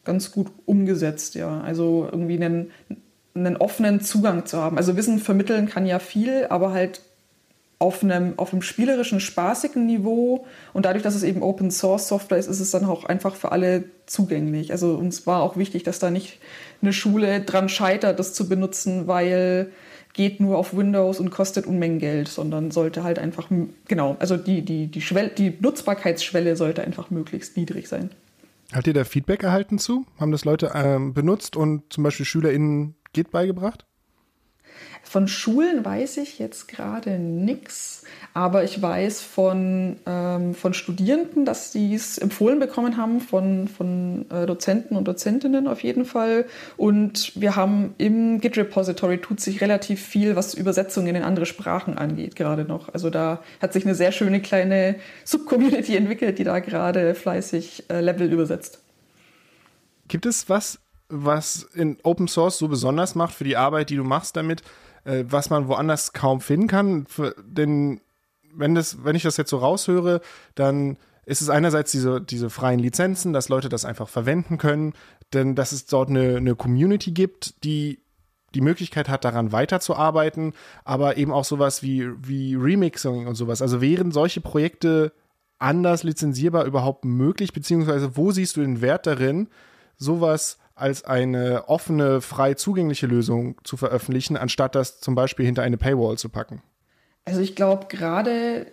ganz 0.07 0.33
gut 0.33 0.47
umgesetzt, 0.65 1.35
ja. 1.35 1.61
Also 1.61 2.09
irgendwie 2.11 2.43
einen, 2.43 2.71
einen 3.35 3.57
offenen 3.57 4.01
Zugang 4.01 4.47
zu 4.47 4.59
haben. 4.59 4.79
Also 4.79 4.97
Wissen 4.97 5.19
vermitteln 5.19 5.67
kann 5.67 5.85
ja 5.85 5.99
viel, 5.99 6.47
aber 6.49 6.73
halt 6.73 7.03
auf 7.79 8.03
einem, 8.03 8.39
auf 8.39 8.53
einem 8.53 8.63
spielerischen, 8.63 9.21
spaßigen 9.21 9.85
Niveau. 9.85 10.47
Und 10.73 10.87
dadurch, 10.87 11.03
dass 11.03 11.15
es 11.15 11.23
eben 11.23 11.43
Open 11.43 11.71
Source 11.71 12.09
Software 12.09 12.39
ist, 12.39 12.47
ist 12.47 12.61
es 12.61 12.71
dann 12.71 12.87
auch 12.87 13.05
einfach 13.05 13.35
für 13.35 13.53
alle 13.53 13.85
zugänglich. 14.07 14.73
Also 14.73 14.95
uns 14.95 15.27
war 15.27 15.43
auch 15.43 15.57
wichtig, 15.57 15.83
dass 15.83 15.99
da 15.99 16.11
nicht 16.11 16.39
eine 16.81 16.95
Schule 16.95 17.43
dran 17.43 17.69
scheitert, 17.69 18.19
das 18.19 18.33
zu 18.33 18.49
benutzen, 18.49 19.07
weil 19.07 19.71
geht 20.15 20.41
nur 20.41 20.57
auf 20.57 20.75
Windows 20.75 21.21
und 21.21 21.31
kostet 21.31 21.67
Unmengen 21.67 21.99
Geld, 21.99 22.29
sondern 22.29 22.71
sollte 22.71 23.05
halt 23.05 23.19
einfach, 23.19 23.51
genau, 23.87 24.17
also 24.19 24.39
die, 24.39 24.63
die, 24.63 24.87
die, 24.87 25.03
Schwelle, 25.03 25.29
die 25.29 25.53
Nutzbarkeitsschwelle 25.61 26.57
sollte 26.57 26.83
einfach 26.83 27.11
möglichst 27.11 27.59
niedrig 27.59 27.87
sein. 27.87 28.11
Habt 28.73 28.87
ihr 28.87 28.95
da 28.95 29.05
Feedback 29.05 29.43
erhalten 29.43 29.79
zu? 29.79 30.07
Haben 30.19 30.33
das 30.33 30.45
Leute 30.45 30.73
ähm, 30.75 31.15
benutzt 31.15 31.57
und 31.57 31.93
zum 31.93 32.05
Beispiel 32.05 32.27
SchülerInnen 32.27 32.97
Git 33.13 33.31
beigebracht? 33.31 33.87
Von 35.09 35.29
Schulen 35.29 35.85
weiß 35.85 36.17
ich 36.17 36.41
jetzt 36.41 36.67
gerade 36.67 37.19
nichts, 37.21 38.03
aber 38.35 38.65
ich 38.65 38.83
weiß 38.83 39.23
von, 39.23 39.97
ähm, 40.05 40.53
von 40.53 40.75
Studierenden, 40.75 41.45
dass 41.45 41.71
sie 41.71 41.95
es 41.95 42.19
empfohlen 42.19 42.59
bekommen 42.59 42.97
haben, 42.97 43.21
von, 43.21 43.69
von 43.69 44.27
äh, 44.31 44.47
Dozenten 44.47 44.97
und 44.97 45.07
Dozentinnen 45.07 45.69
auf 45.69 45.85
jeden 45.85 46.07
Fall. 46.07 46.45
Und 46.77 47.41
wir 47.41 47.55
haben 47.55 47.95
im 47.99 48.41
Git-Repository 48.41 49.19
tut 49.19 49.39
sich 49.39 49.61
relativ 49.61 50.05
viel, 50.05 50.35
was 50.35 50.55
Übersetzungen 50.55 51.15
in 51.15 51.23
andere 51.23 51.47
Sprachen 51.47 51.97
angeht, 51.97 52.35
gerade 52.35 52.65
noch. 52.65 52.93
Also 52.93 53.09
da 53.09 53.45
hat 53.63 53.73
sich 53.75 53.85
eine 53.85 53.95
sehr 53.95 54.11
schöne 54.11 54.43
kleine 54.43 54.97
Subcommunity 55.25 55.97
entwickelt, 55.97 56.41
die 56.41 56.45
da 56.45 56.59
gerade 56.59 57.15
fleißig 57.15 57.85
äh, 57.91 58.01
Level 58.01 58.33
übersetzt. 58.33 58.81
Gibt 60.09 60.27
es 60.27 60.49
was, 60.49 60.81
was 61.09 61.63
in 61.75 61.97
Open 62.03 62.27
Source 62.27 62.59
so 62.59 62.67
besonders 62.67 63.15
macht 63.15 63.35
für 63.35 63.45
die 63.45 63.57
Arbeit, 63.57 63.91
die 63.91 63.97
du 63.97 64.05
machst 64.05 64.37
damit, 64.37 64.63
äh, 65.07 65.25
was 65.29 65.51
man 65.51 65.69
woanders 65.69 66.13
kaum 66.13 66.41
finden 66.41 66.67
kann. 66.67 67.07
Denn 67.47 68.01
wenn, 68.55 68.75
das, 68.75 69.05
wenn 69.05 69.17
ich 69.17 69.23
das 69.23 69.37
jetzt 69.37 69.51
so 69.51 69.59
raushöre, 69.59 70.21
dann 70.55 70.99
ist 71.25 71.41
es 71.41 71.49
einerseits 71.49 71.93
diese, 71.93 72.21
diese 72.21 72.51
freien 72.51 72.79
Lizenzen, 72.79 73.33
dass 73.33 73.49
Leute 73.49 73.69
das 73.69 73.85
einfach 73.85 74.09
verwenden 74.09 74.59
können, 74.59 74.93
denn 75.33 75.55
dass 75.55 75.73
es 75.73 75.87
dort 75.87 76.11
eine, 76.11 76.37
eine 76.37 76.55
Community 76.55 77.13
gibt, 77.13 77.65
die 77.65 78.01
die 78.55 78.61
Möglichkeit 78.61 79.09
hat, 79.09 79.25
daran 79.25 79.53
weiterzuarbeiten, 79.53 80.55
aber 80.85 81.19
eben 81.19 81.33
auch 81.33 81.45
sowas 81.45 81.83
wie, 81.83 82.09
wie 82.27 82.55
Remixing 82.55 83.27
und 83.27 83.35
sowas. 83.35 83.61
Also 83.61 83.81
wären 83.83 84.13
solche 84.13 84.41
Projekte 84.41 85.13
anders 85.59 86.05
lizenzierbar 86.05 86.65
überhaupt 86.65 87.05
möglich, 87.05 87.53
beziehungsweise 87.53 88.17
wo 88.17 88.31
siehst 88.31 88.57
du 88.57 88.63
den 88.63 88.81
Wert 88.81 89.07
darin, 89.07 89.49
sowas 89.99 90.59
als 90.77 91.05
eine 91.05 91.69
offene, 91.69 92.21
frei 92.21 92.55
zugängliche 92.55 93.07
Lösung 93.07 93.57
zu 93.65 93.77
veröffentlichen, 93.77 94.37
anstatt 94.37 94.75
das 94.75 95.01
zum 95.01 95.15
Beispiel 95.15 95.47
hinter 95.47 95.63
eine 95.63 95.79
Paywall 95.79 96.19
zu 96.19 96.29
packen? 96.29 96.63
Also 97.25 97.41
ich 97.41 97.57
glaube, 97.57 97.87
gerade 97.89 98.67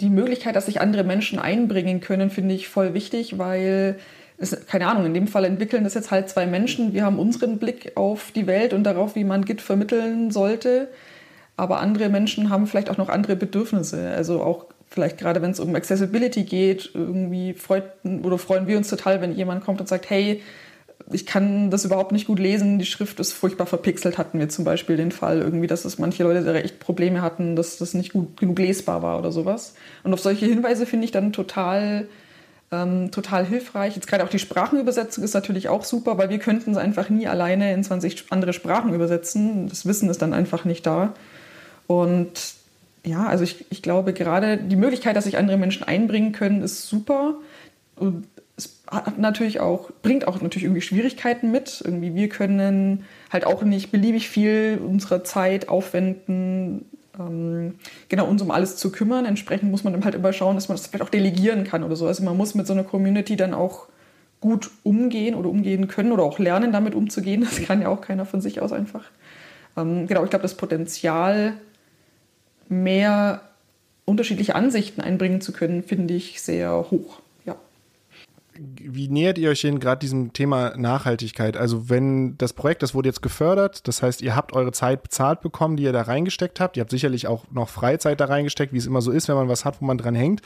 die 0.00 0.10
Möglichkeit, 0.10 0.56
dass 0.56 0.66
sich 0.66 0.80
andere 0.80 1.04
Menschen 1.04 1.38
einbringen 1.38 2.00
können, 2.00 2.30
finde 2.30 2.54
ich 2.54 2.68
voll 2.68 2.94
wichtig, 2.94 3.36
weil 3.36 3.98
es, 4.38 4.66
keine 4.66 4.88
Ahnung, 4.88 5.06
in 5.06 5.14
dem 5.14 5.26
Fall 5.26 5.44
entwickeln 5.44 5.84
das 5.84 5.94
jetzt 5.94 6.10
halt 6.10 6.28
zwei 6.28 6.46
Menschen. 6.46 6.92
Wir 6.92 7.04
haben 7.04 7.18
unseren 7.18 7.58
Blick 7.58 7.92
auf 7.96 8.30
die 8.32 8.46
Welt 8.46 8.72
und 8.72 8.84
darauf, 8.84 9.14
wie 9.14 9.24
man 9.24 9.44
Git 9.44 9.60
vermitteln 9.60 10.30
sollte. 10.30 10.88
Aber 11.56 11.80
andere 11.80 12.08
Menschen 12.08 12.50
haben 12.50 12.66
vielleicht 12.66 12.90
auch 12.90 12.96
noch 12.96 13.08
andere 13.08 13.36
Bedürfnisse. 13.36 14.10
Also 14.10 14.42
auch 14.42 14.66
vielleicht 14.88 15.18
gerade, 15.18 15.42
wenn 15.42 15.52
es 15.52 15.60
um 15.60 15.74
Accessibility 15.74 16.44
geht, 16.44 16.90
irgendwie 16.94 17.54
freut 17.54 17.84
oder 18.04 18.38
freuen 18.38 18.66
wir 18.66 18.76
uns 18.76 18.88
total, 18.88 19.20
wenn 19.20 19.32
jemand 19.32 19.64
kommt 19.64 19.80
und 19.80 19.88
sagt, 19.88 20.10
hey, 20.10 20.42
ich 21.12 21.26
kann 21.26 21.70
das 21.70 21.84
überhaupt 21.84 22.12
nicht 22.12 22.26
gut 22.26 22.38
lesen, 22.38 22.78
die 22.78 22.86
Schrift 22.86 23.20
ist 23.20 23.32
furchtbar 23.32 23.66
verpixelt, 23.66 24.16
hatten 24.16 24.38
wir 24.38 24.48
zum 24.48 24.64
Beispiel 24.64 24.96
den 24.96 25.12
Fall 25.12 25.40
irgendwie, 25.40 25.66
dass 25.66 25.84
es 25.84 25.98
manche 25.98 26.22
Leute 26.22 26.62
echt 26.62 26.80
Probleme 26.80 27.20
hatten, 27.20 27.56
dass 27.56 27.76
das 27.76 27.94
nicht 27.94 28.12
gut 28.12 28.38
genug 28.38 28.58
lesbar 28.58 29.02
war 29.02 29.18
oder 29.18 29.30
sowas. 29.30 29.74
Und 30.02 30.14
auf 30.14 30.20
solche 30.20 30.46
Hinweise 30.46 30.86
finde 30.86 31.04
ich 31.04 31.10
dann 31.10 31.32
total, 31.32 32.06
ähm, 32.72 33.10
total 33.10 33.44
hilfreich. 33.44 33.96
Jetzt 33.96 34.06
gerade 34.06 34.24
auch 34.24 34.30
die 34.30 34.38
Sprachenübersetzung 34.38 35.22
ist 35.22 35.34
natürlich 35.34 35.68
auch 35.68 35.84
super, 35.84 36.16
weil 36.16 36.30
wir 36.30 36.38
könnten 36.38 36.70
es 36.70 36.78
einfach 36.78 37.10
nie 37.10 37.26
alleine 37.26 37.74
in 37.74 37.84
20 37.84 38.26
andere 38.30 38.54
Sprachen 38.54 38.94
übersetzen. 38.94 39.68
Das 39.68 39.84
Wissen 39.84 40.08
ist 40.08 40.22
dann 40.22 40.32
einfach 40.32 40.64
nicht 40.64 40.86
da. 40.86 41.12
Und 41.86 42.32
ja, 43.04 43.26
also 43.26 43.44
ich, 43.44 43.66
ich 43.70 43.82
glaube 43.82 44.14
gerade 44.14 44.56
die 44.56 44.76
Möglichkeit, 44.76 45.16
dass 45.16 45.24
sich 45.24 45.36
andere 45.36 45.58
Menschen 45.58 45.82
einbringen 45.82 46.32
können, 46.32 46.62
ist 46.62 46.88
super. 46.88 47.34
Und 47.96 48.26
es 48.56 48.82
hat 48.88 49.18
natürlich 49.18 49.60
auch, 49.60 49.90
bringt 50.02 50.28
auch 50.28 50.40
natürlich 50.40 50.64
irgendwie 50.64 50.80
Schwierigkeiten 50.80 51.50
mit. 51.50 51.82
Irgendwie 51.84 52.14
wir 52.14 52.28
können 52.28 53.04
halt 53.32 53.46
auch 53.46 53.62
nicht 53.62 53.90
beliebig 53.90 54.28
viel 54.28 54.78
unserer 54.84 55.24
Zeit 55.24 55.68
aufwenden, 55.68 56.84
ähm, 57.18 57.74
genau 58.08 58.26
uns 58.26 58.42
um 58.42 58.50
alles 58.50 58.76
zu 58.76 58.92
kümmern. 58.92 59.24
Entsprechend 59.24 59.70
muss 59.70 59.82
man 59.82 59.92
dann 59.92 60.04
halt 60.04 60.14
immer 60.14 60.32
schauen, 60.32 60.54
dass 60.54 60.68
man 60.68 60.76
das 60.76 60.86
vielleicht 60.86 61.02
auch 61.02 61.10
delegieren 61.10 61.64
kann 61.64 61.82
oder 61.82 61.96
so. 61.96 62.06
Also 62.06 62.22
man 62.22 62.36
muss 62.36 62.54
mit 62.54 62.66
so 62.66 62.72
einer 62.72 62.84
Community 62.84 63.36
dann 63.36 63.54
auch 63.54 63.88
gut 64.40 64.70
umgehen 64.82 65.34
oder 65.34 65.48
umgehen 65.48 65.88
können 65.88 66.12
oder 66.12 66.22
auch 66.22 66.38
lernen, 66.38 66.70
damit 66.70 66.94
umzugehen. 66.94 67.40
Das 67.40 67.62
kann 67.62 67.82
ja 67.82 67.88
auch 67.88 68.02
keiner 68.02 68.26
von 68.26 68.40
sich 68.40 68.60
aus 68.60 68.72
einfach. 68.72 69.04
Ähm, 69.76 70.06
genau, 70.06 70.22
ich 70.22 70.30
glaube, 70.30 70.42
das 70.42 70.56
Potenzial, 70.56 71.54
mehr 72.68 73.42
unterschiedliche 74.04 74.54
Ansichten 74.54 75.00
einbringen 75.00 75.40
zu 75.40 75.52
können, 75.52 75.82
finde 75.82 76.14
ich 76.14 76.40
sehr 76.40 76.90
hoch 76.90 77.23
wie 78.58 79.08
nähert 79.08 79.38
ihr 79.38 79.50
euch 79.50 79.62
denn 79.62 79.80
gerade 79.80 79.98
diesem 79.98 80.32
Thema 80.32 80.76
Nachhaltigkeit? 80.76 81.56
Also 81.56 81.88
wenn 81.88 82.38
das 82.38 82.52
Projekt, 82.52 82.82
das 82.82 82.94
wurde 82.94 83.08
jetzt 83.08 83.22
gefördert, 83.22 83.88
das 83.88 84.02
heißt, 84.02 84.22
ihr 84.22 84.36
habt 84.36 84.52
eure 84.52 84.72
Zeit 84.72 85.02
bezahlt 85.02 85.40
bekommen, 85.40 85.76
die 85.76 85.82
ihr 85.82 85.92
da 85.92 86.02
reingesteckt 86.02 86.60
habt. 86.60 86.76
Ihr 86.76 86.82
habt 86.82 86.90
sicherlich 86.90 87.26
auch 87.26 87.44
noch 87.50 87.68
Freizeit 87.68 88.20
da 88.20 88.26
reingesteckt, 88.26 88.72
wie 88.72 88.78
es 88.78 88.86
immer 88.86 89.02
so 89.02 89.10
ist, 89.10 89.28
wenn 89.28 89.36
man 89.36 89.48
was 89.48 89.64
hat, 89.64 89.80
wo 89.80 89.84
man 89.84 89.98
dran 89.98 90.14
hängt. 90.14 90.42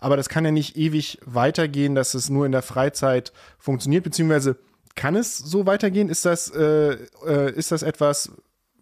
Aber 0.00 0.16
das 0.16 0.28
kann 0.28 0.44
ja 0.44 0.50
nicht 0.50 0.76
ewig 0.76 1.18
weitergehen, 1.24 1.94
dass 1.94 2.14
es 2.14 2.30
nur 2.30 2.46
in 2.46 2.52
der 2.52 2.62
Freizeit 2.62 3.32
funktioniert, 3.58 4.04
beziehungsweise 4.04 4.56
kann 4.94 5.16
es 5.16 5.38
so 5.38 5.66
weitergehen? 5.66 6.08
Ist 6.08 6.24
das, 6.24 6.50
äh, 6.50 6.96
äh, 7.26 7.52
ist 7.52 7.72
das 7.72 7.82
etwas, 7.82 8.32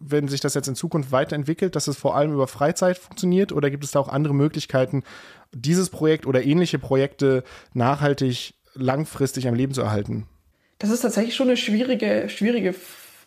wenn 0.01 0.29
sich 0.29 0.41
das 0.41 0.55
jetzt 0.55 0.67
in 0.67 0.75
Zukunft 0.75 1.13
weiterentwickelt, 1.13 1.77
dass 1.77 1.87
es 1.87 1.97
vor 1.97 2.17
allem 2.17 2.33
über 2.33 2.47
Freizeit 2.47 2.99
funktioniert 2.99 3.53
oder 3.53 3.71
gibt 3.71 3.85
es 3.85 3.91
da 3.91 4.01
auch 4.01 4.09
andere 4.09 4.35
Möglichkeiten, 4.35 5.05
dieses 5.53 5.91
Projekt 5.91 6.27
oder 6.27 6.43
ähnliche 6.43 6.79
Projekte 6.79 7.45
nachhaltig 7.75 8.55
langfristig 8.81 9.47
am 9.49 9.55
Leben 9.55 9.75
zu 9.75 9.83
erhalten? 9.83 10.27
Das 10.79 10.91
ist 10.91 11.01
tatsächlich 11.01 11.35
schon 11.35 11.49
eine 11.49 11.57
schwierige, 11.57 12.29
schwierige 12.29 12.75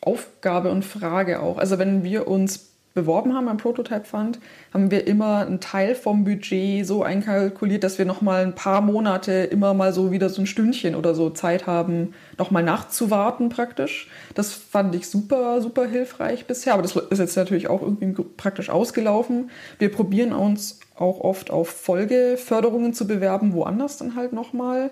Aufgabe 0.02 0.72
und 0.72 0.84
Frage 0.84 1.42
auch. 1.42 1.58
Also 1.58 1.80
wenn 1.80 2.04
wir 2.04 2.28
uns 2.28 2.74
beworben 2.94 3.34
haben 3.34 3.48
am 3.48 3.58
Prototype 3.58 4.06
Fund, 4.06 4.40
haben 4.74 4.92
wir 4.92 5.08
immer 5.08 5.40
einen 5.40 5.60
Teil 5.60 5.96
vom 5.96 6.24
Budget 6.24 6.86
so 6.86 7.04
einkalkuliert, 7.04 7.84
dass 7.84 7.98
wir 7.98 8.06
noch 8.06 8.22
mal 8.22 8.44
ein 8.44 8.54
paar 8.54 8.82
Monate 8.82 9.32
immer 9.32 9.74
mal 9.74 9.94
so 9.94 10.12
wieder 10.12 10.30
so 10.30 10.42
ein 10.42 10.48
Stündchen 10.48 10.96
oder 10.96 11.16
so 11.16 11.32
Zeit 11.32 11.66
haben, 11.66 12.14
noch 12.38 12.52
mal 12.52 12.64
nachzuwarten 12.64 13.50
praktisch. 13.50 14.10
Das 14.36 14.54
fand 14.54 14.94
ich 14.96 15.08
super, 15.08 15.62
super 15.62 15.88
hilfreich 15.88 16.46
bisher, 16.46 16.74
aber 16.74 16.84
das 16.84 16.96
ist 16.96 17.20
jetzt 17.20 17.36
natürlich 17.36 17.68
auch 17.68 17.82
irgendwie 17.82 18.14
praktisch 18.38 18.70
ausgelaufen. 18.70 19.50
Wir 19.80 19.92
probieren 19.92 20.34
uns 20.34 20.80
auch 20.96 21.20
oft 21.20 21.50
auf 21.50 21.70
Folgeförderungen 21.70 22.94
zu 22.94 23.08
bewerben, 23.08 23.54
woanders 23.54 23.98
dann 23.98 24.16
halt 24.16 24.34
noch 24.34 24.54
mal. 24.54 24.92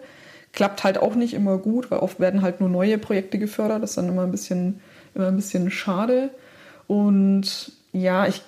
Klappt 0.53 0.83
halt 0.83 0.97
auch 0.97 1.15
nicht 1.15 1.33
immer 1.33 1.57
gut, 1.57 1.91
weil 1.91 1.99
oft 1.99 2.19
werden 2.19 2.41
halt 2.41 2.59
nur 2.59 2.69
neue 2.69 2.97
Projekte 2.97 3.39
gefördert. 3.39 3.83
Das 3.83 3.91
ist 3.91 3.97
dann 3.97 4.09
immer 4.09 4.23
ein 4.23 4.31
bisschen, 4.31 4.81
immer 5.15 5.27
ein 5.27 5.35
bisschen 5.35 5.71
schade. 5.71 6.29
Und 6.87 7.71
ja, 7.93 8.27
ich 8.27 8.41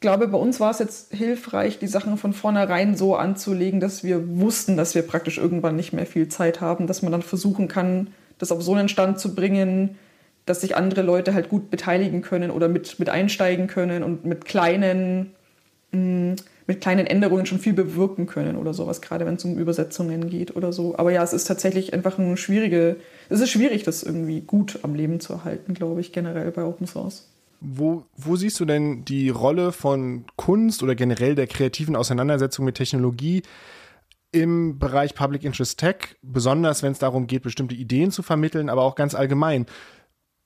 glaube, 0.00 0.28
bei 0.28 0.38
uns 0.38 0.60
war 0.60 0.70
es 0.70 0.78
jetzt 0.78 1.14
hilfreich, 1.14 1.78
die 1.78 1.86
Sachen 1.86 2.18
von 2.18 2.32
vornherein 2.32 2.96
so 2.96 3.16
anzulegen, 3.16 3.80
dass 3.80 4.04
wir 4.04 4.38
wussten, 4.38 4.76
dass 4.76 4.94
wir 4.94 5.02
praktisch 5.02 5.38
irgendwann 5.38 5.76
nicht 5.76 5.92
mehr 5.92 6.06
viel 6.06 6.28
Zeit 6.28 6.60
haben, 6.60 6.86
dass 6.86 7.02
man 7.02 7.12
dann 7.12 7.22
versuchen 7.22 7.68
kann, 7.68 8.08
das 8.38 8.52
auf 8.52 8.62
so 8.62 8.74
einen 8.74 8.88
Stand 8.88 9.18
zu 9.18 9.34
bringen, 9.34 9.98
dass 10.44 10.60
sich 10.60 10.76
andere 10.76 11.02
Leute 11.02 11.34
halt 11.34 11.48
gut 11.48 11.70
beteiligen 11.70 12.22
können 12.22 12.50
oder 12.50 12.68
mit, 12.68 12.98
mit 12.98 13.08
einsteigen 13.08 13.66
können 13.66 14.02
und 14.02 14.24
mit 14.24 14.44
kleinen 14.44 15.34
mh, 15.92 16.00
mm, 16.00 16.36
mit 16.66 16.80
kleinen 16.80 17.06
Änderungen 17.06 17.46
schon 17.46 17.58
viel 17.58 17.72
bewirken 17.72 18.26
können 18.26 18.56
oder 18.56 18.74
sowas, 18.74 19.00
gerade 19.00 19.24
wenn 19.24 19.34
es 19.34 19.44
um 19.44 19.58
Übersetzungen 19.58 20.28
geht 20.28 20.56
oder 20.56 20.72
so. 20.72 20.96
Aber 20.98 21.12
ja, 21.12 21.22
es 21.22 21.32
ist 21.32 21.44
tatsächlich 21.44 21.94
einfach 21.94 22.18
ein 22.18 22.36
schwierige, 22.36 22.96
es 23.28 23.40
ist 23.40 23.50
schwierig, 23.50 23.84
das 23.84 24.02
irgendwie 24.02 24.40
gut 24.40 24.80
am 24.82 24.94
Leben 24.94 25.20
zu 25.20 25.32
erhalten, 25.34 25.74
glaube 25.74 26.00
ich, 26.00 26.12
generell 26.12 26.50
bei 26.50 26.64
Open 26.64 26.86
Source. 26.86 27.28
Wo, 27.60 28.04
wo 28.16 28.36
siehst 28.36 28.60
du 28.60 28.64
denn 28.64 29.04
die 29.04 29.30
Rolle 29.30 29.72
von 29.72 30.24
Kunst 30.36 30.82
oder 30.82 30.94
generell 30.94 31.34
der 31.34 31.46
kreativen 31.46 31.96
Auseinandersetzung 31.96 32.64
mit 32.64 32.74
Technologie 32.74 33.42
im 34.32 34.78
Bereich 34.78 35.14
Public 35.14 35.44
Interest 35.44 35.78
Tech, 35.78 36.16
besonders 36.20 36.82
wenn 36.82 36.92
es 36.92 36.98
darum 36.98 37.26
geht, 37.26 37.42
bestimmte 37.42 37.74
Ideen 37.74 38.10
zu 38.10 38.22
vermitteln, 38.22 38.68
aber 38.68 38.82
auch 38.82 38.94
ganz 38.94 39.14
allgemein? 39.14 39.66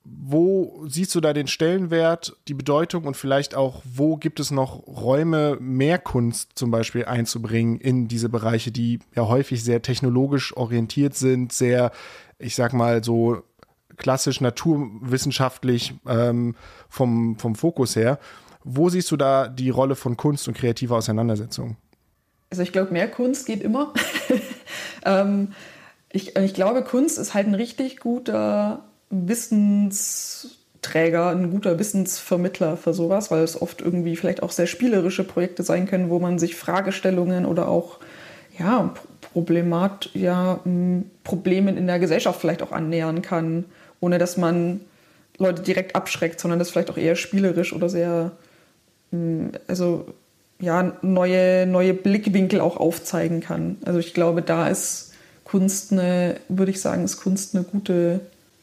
Wo 0.03 0.83
siehst 0.87 1.13
du 1.13 1.21
da 1.21 1.31
den 1.33 1.47
Stellenwert, 1.47 2.35
die 2.47 2.53
Bedeutung 2.53 3.05
und 3.05 3.15
vielleicht 3.15 3.55
auch, 3.55 3.81
wo 3.85 4.17
gibt 4.17 4.39
es 4.39 4.49
noch 4.49 4.87
Räume, 4.87 5.57
mehr 5.59 5.99
Kunst 5.99 6.51
zum 6.55 6.71
Beispiel 6.71 7.05
einzubringen 7.05 7.79
in 7.79 8.07
diese 8.07 8.29
Bereiche, 8.29 8.71
die 8.71 8.99
ja 9.15 9.27
häufig 9.27 9.63
sehr 9.63 9.81
technologisch 9.81 10.55
orientiert 10.57 11.13
sind, 11.13 11.53
sehr, 11.53 11.91
ich 12.39 12.55
sag 12.55 12.73
mal, 12.73 13.03
so 13.03 13.43
klassisch 13.97 14.41
naturwissenschaftlich 14.41 15.93
ähm, 16.07 16.55
vom, 16.89 17.37
vom 17.37 17.53
Fokus 17.53 17.95
her. 17.95 18.17
Wo 18.63 18.89
siehst 18.89 19.11
du 19.11 19.17
da 19.17 19.47
die 19.47 19.69
Rolle 19.69 19.95
von 19.95 20.17
Kunst 20.17 20.47
und 20.47 20.57
kreativer 20.57 20.97
Auseinandersetzung? 20.97 21.77
Also 22.49 22.63
ich 22.63 22.71
glaube, 22.71 22.91
mehr 22.91 23.09
Kunst 23.09 23.45
geht 23.45 23.61
immer. 23.61 23.93
ähm, 25.05 25.53
ich, 26.11 26.35
ich 26.35 26.53
glaube, 26.53 26.83
Kunst 26.83 27.19
ist 27.19 27.33
halt 27.33 27.47
ein 27.47 27.55
richtig 27.55 27.99
guter 27.99 28.90
Wissenstransfer 29.11 30.61
Träger, 30.81 31.29
ein 31.29 31.51
guter 31.51 31.77
Wissensvermittler 31.77 32.75
für 32.75 32.93
sowas, 32.93 33.29
weil 33.29 33.43
es 33.43 33.61
oft 33.61 33.81
irgendwie 33.81 34.15
vielleicht 34.15 34.41
auch 34.41 34.51
sehr 34.51 34.65
spielerische 34.65 35.23
Projekte 35.23 35.61
sein 35.63 35.85
können, 35.85 36.09
wo 36.09 36.19
man 36.19 36.39
sich 36.39 36.55
Fragestellungen 36.55 37.45
oder 37.45 37.67
auch 37.67 37.99
ja, 38.57 38.93
Problemat, 39.33 40.09
ja, 40.13 40.59
Problemen 41.23 41.77
in 41.77 41.87
der 41.87 41.99
Gesellschaft 41.99 42.41
vielleicht 42.41 42.63
auch 42.63 42.71
annähern 42.71 43.21
kann, 43.21 43.65
ohne 43.99 44.17
dass 44.17 44.37
man 44.37 44.81
Leute 45.37 45.61
direkt 45.61 45.95
abschreckt, 45.95 46.39
sondern 46.39 46.59
das 46.59 46.71
vielleicht 46.71 46.89
auch 46.89 46.97
eher 46.97 47.15
spielerisch 47.15 47.73
oder 47.73 47.87
sehr, 47.87 48.31
also 49.67 50.05
ja, 50.59 50.93
neue, 51.01 51.67
neue 51.67 51.93
Blickwinkel 51.93 52.59
auch 52.59 52.77
aufzeigen 52.77 53.39
kann. 53.39 53.77
Also 53.85 53.99
ich 53.99 54.13
glaube, 54.13 54.41
da 54.41 54.67
ist 54.67 55.13
Kunst 55.43 55.91
eine, 55.91 56.37
würde 56.49 56.71
ich 56.71 56.81
sagen, 56.81 57.03
ist 57.03 57.17
Kunst 57.21 57.55
eine 57.55 57.63
gute, 57.63 58.21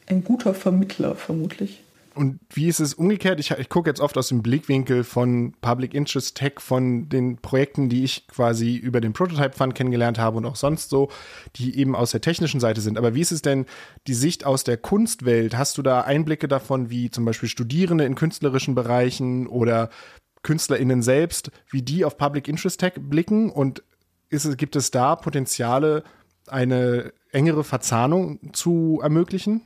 ein 0.09 0.23
guter 0.23 0.53
Vermittler 0.53 1.15
vermutlich. 1.15 1.83
Und 2.15 2.39
wie 2.51 2.67
ist 2.67 2.79
es 2.79 2.95
umgekehrt? 2.95 3.39
Ich, 3.39 3.51
ich 3.51 3.69
gucke 3.69 3.89
jetzt 3.89 4.01
oft 4.01 4.17
aus 4.17 4.27
dem 4.27 4.41
Blickwinkel 4.41 5.03
von 5.03 5.53
Public 5.61 5.93
Interest 5.93 6.35
Tech, 6.35 6.53
von 6.57 7.07
den 7.07 7.37
Projekten, 7.37 7.87
die 7.87 8.03
ich 8.03 8.27
quasi 8.27 8.75
über 8.75 8.99
den 8.99 9.13
Prototype 9.13 9.55
Fund 9.55 9.75
kennengelernt 9.75 10.19
habe 10.19 10.37
und 10.37 10.45
auch 10.45 10.57
sonst 10.57 10.89
so, 10.89 11.09
die 11.55 11.77
eben 11.77 11.95
aus 11.95 12.11
der 12.11 12.19
technischen 12.19 12.59
Seite 12.59 12.81
sind. 12.81 12.97
Aber 12.97 13.15
wie 13.15 13.21
ist 13.21 13.31
es 13.31 13.41
denn 13.41 13.67
die 14.07 14.15
Sicht 14.15 14.45
aus 14.45 14.63
der 14.63 14.75
Kunstwelt? 14.75 15.57
Hast 15.57 15.77
du 15.77 15.81
da 15.81 16.01
Einblicke 16.01 16.47
davon, 16.47 16.89
wie 16.89 17.09
zum 17.09 17.23
Beispiel 17.23 17.47
Studierende 17.47 18.03
in 18.03 18.15
künstlerischen 18.15 18.75
Bereichen 18.75 19.47
oder 19.47 19.89
KünstlerInnen 20.41 21.03
selbst, 21.03 21.51
wie 21.69 21.83
die 21.83 22.03
auf 22.03 22.17
Public 22.17 22.47
Interest 22.47 22.79
Tech 22.79 22.93
blicken? 22.97 23.49
Und 23.49 23.83
ist 24.29 24.57
gibt 24.57 24.75
es 24.75 24.91
da 24.91 25.15
Potenziale, 25.15 26.03
eine 26.47 27.13
engere 27.31 27.63
Verzahnung 27.63 28.51
zu 28.51 28.99
ermöglichen? 29.01 29.61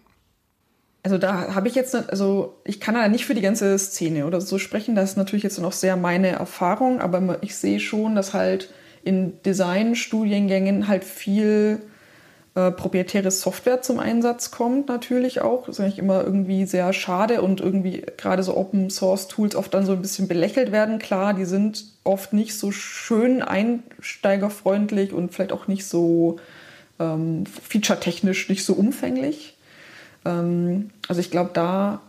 Also 1.04 1.18
da 1.18 1.54
habe 1.54 1.68
ich 1.68 1.76
jetzt, 1.76 1.96
also 1.96 2.56
ich 2.64 2.80
kann 2.80 2.96
da 2.96 3.08
nicht 3.10 3.26
für 3.26 3.36
die 3.36 3.42
ganze 3.42 3.78
Szene 3.78 4.26
oder 4.26 4.40
so 4.40 4.58
sprechen. 4.58 4.96
Das 4.96 5.12
ist 5.12 5.18
natürlich 5.18 5.44
jetzt 5.44 5.60
noch 5.60 5.74
sehr 5.74 5.98
meine 5.98 6.30
Erfahrung, 6.30 7.02
aber 7.02 7.40
ich 7.42 7.58
sehe 7.58 7.82
schon, 7.82 8.16
dass 8.16 8.34
halt 8.34 8.70
in 9.04 9.42
Design-Studiengängen 9.44 10.88
halt 10.88 11.04
viel 11.04 11.82
äh, 12.56 12.72
proprietäre 12.72 13.32
Software 13.32 13.82
zum 13.82 14.00
Einsatz 14.00 14.52
kommt 14.52 14.88
natürlich 14.88 15.42
auch. 15.42 15.66
Das 15.66 15.78
ist 15.78 15.80
eigentlich 15.84 16.00
immer 16.00 16.24
irgendwie 16.24 16.66
sehr 16.66 16.94
schade 16.94 17.42
und 17.42 17.60
irgendwie 17.60 18.06
gerade 18.16 18.44
so 18.44 18.56
Open-Source-Tools 18.56 19.56
oft 19.56 19.74
dann 19.74 19.86
so 19.86 19.92
ein 19.92 20.02
bisschen 20.02 20.30
belächelt 20.30 20.72
werden. 20.72 21.00
Klar, 21.00 21.34
die 21.34 21.46
sind 21.46 21.84
oft 22.06 22.32
nicht 22.32 22.58
so 22.58 22.72
schön 22.72 23.42
einsteigerfreundlich 23.42 25.12
und 25.12 25.34
vielleicht 25.34 25.52
auch 25.52 25.68
nicht 25.68 25.86
so 25.86 26.38
ähm, 27.00 27.46
featuretechnisch 27.46 28.48
nicht 28.48 28.64
so 28.64 28.74
umfänglich. 28.74 29.58
Ähm, 30.26 30.92
also 31.08 31.22
ich 31.22 31.32
glaube, 31.32 31.52
da 31.54 32.02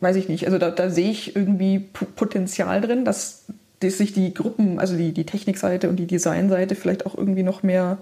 weiß 0.00 0.16
ich 0.16 0.28
nicht, 0.28 0.46
also 0.46 0.58
da, 0.58 0.70
da 0.70 0.90
sehe 0.90 1.10
ich 1.10 1.34
irgendwie 1.36 1.78
Potenzial 1.78 2.80
drin, 2.80 3.04
dass, 3.04 3.44
dass 3.80 3.98
sich 3.98 4.12
die 4.12 4.34
Gruppen, 4.34 4.78
also 4.78 4.96
die, 4.96 5.12
die 5.12 5.26
Technikseite 5.26 5.88
und 5.88 5.96
die 5.96 6.06
Designseite 6.06 6.74
vielleicht 6.74 7.06
auch 7.06 7.16
irgendwie 7.16 7.42
noch 7.42 7.62
mehr 7.62 7.98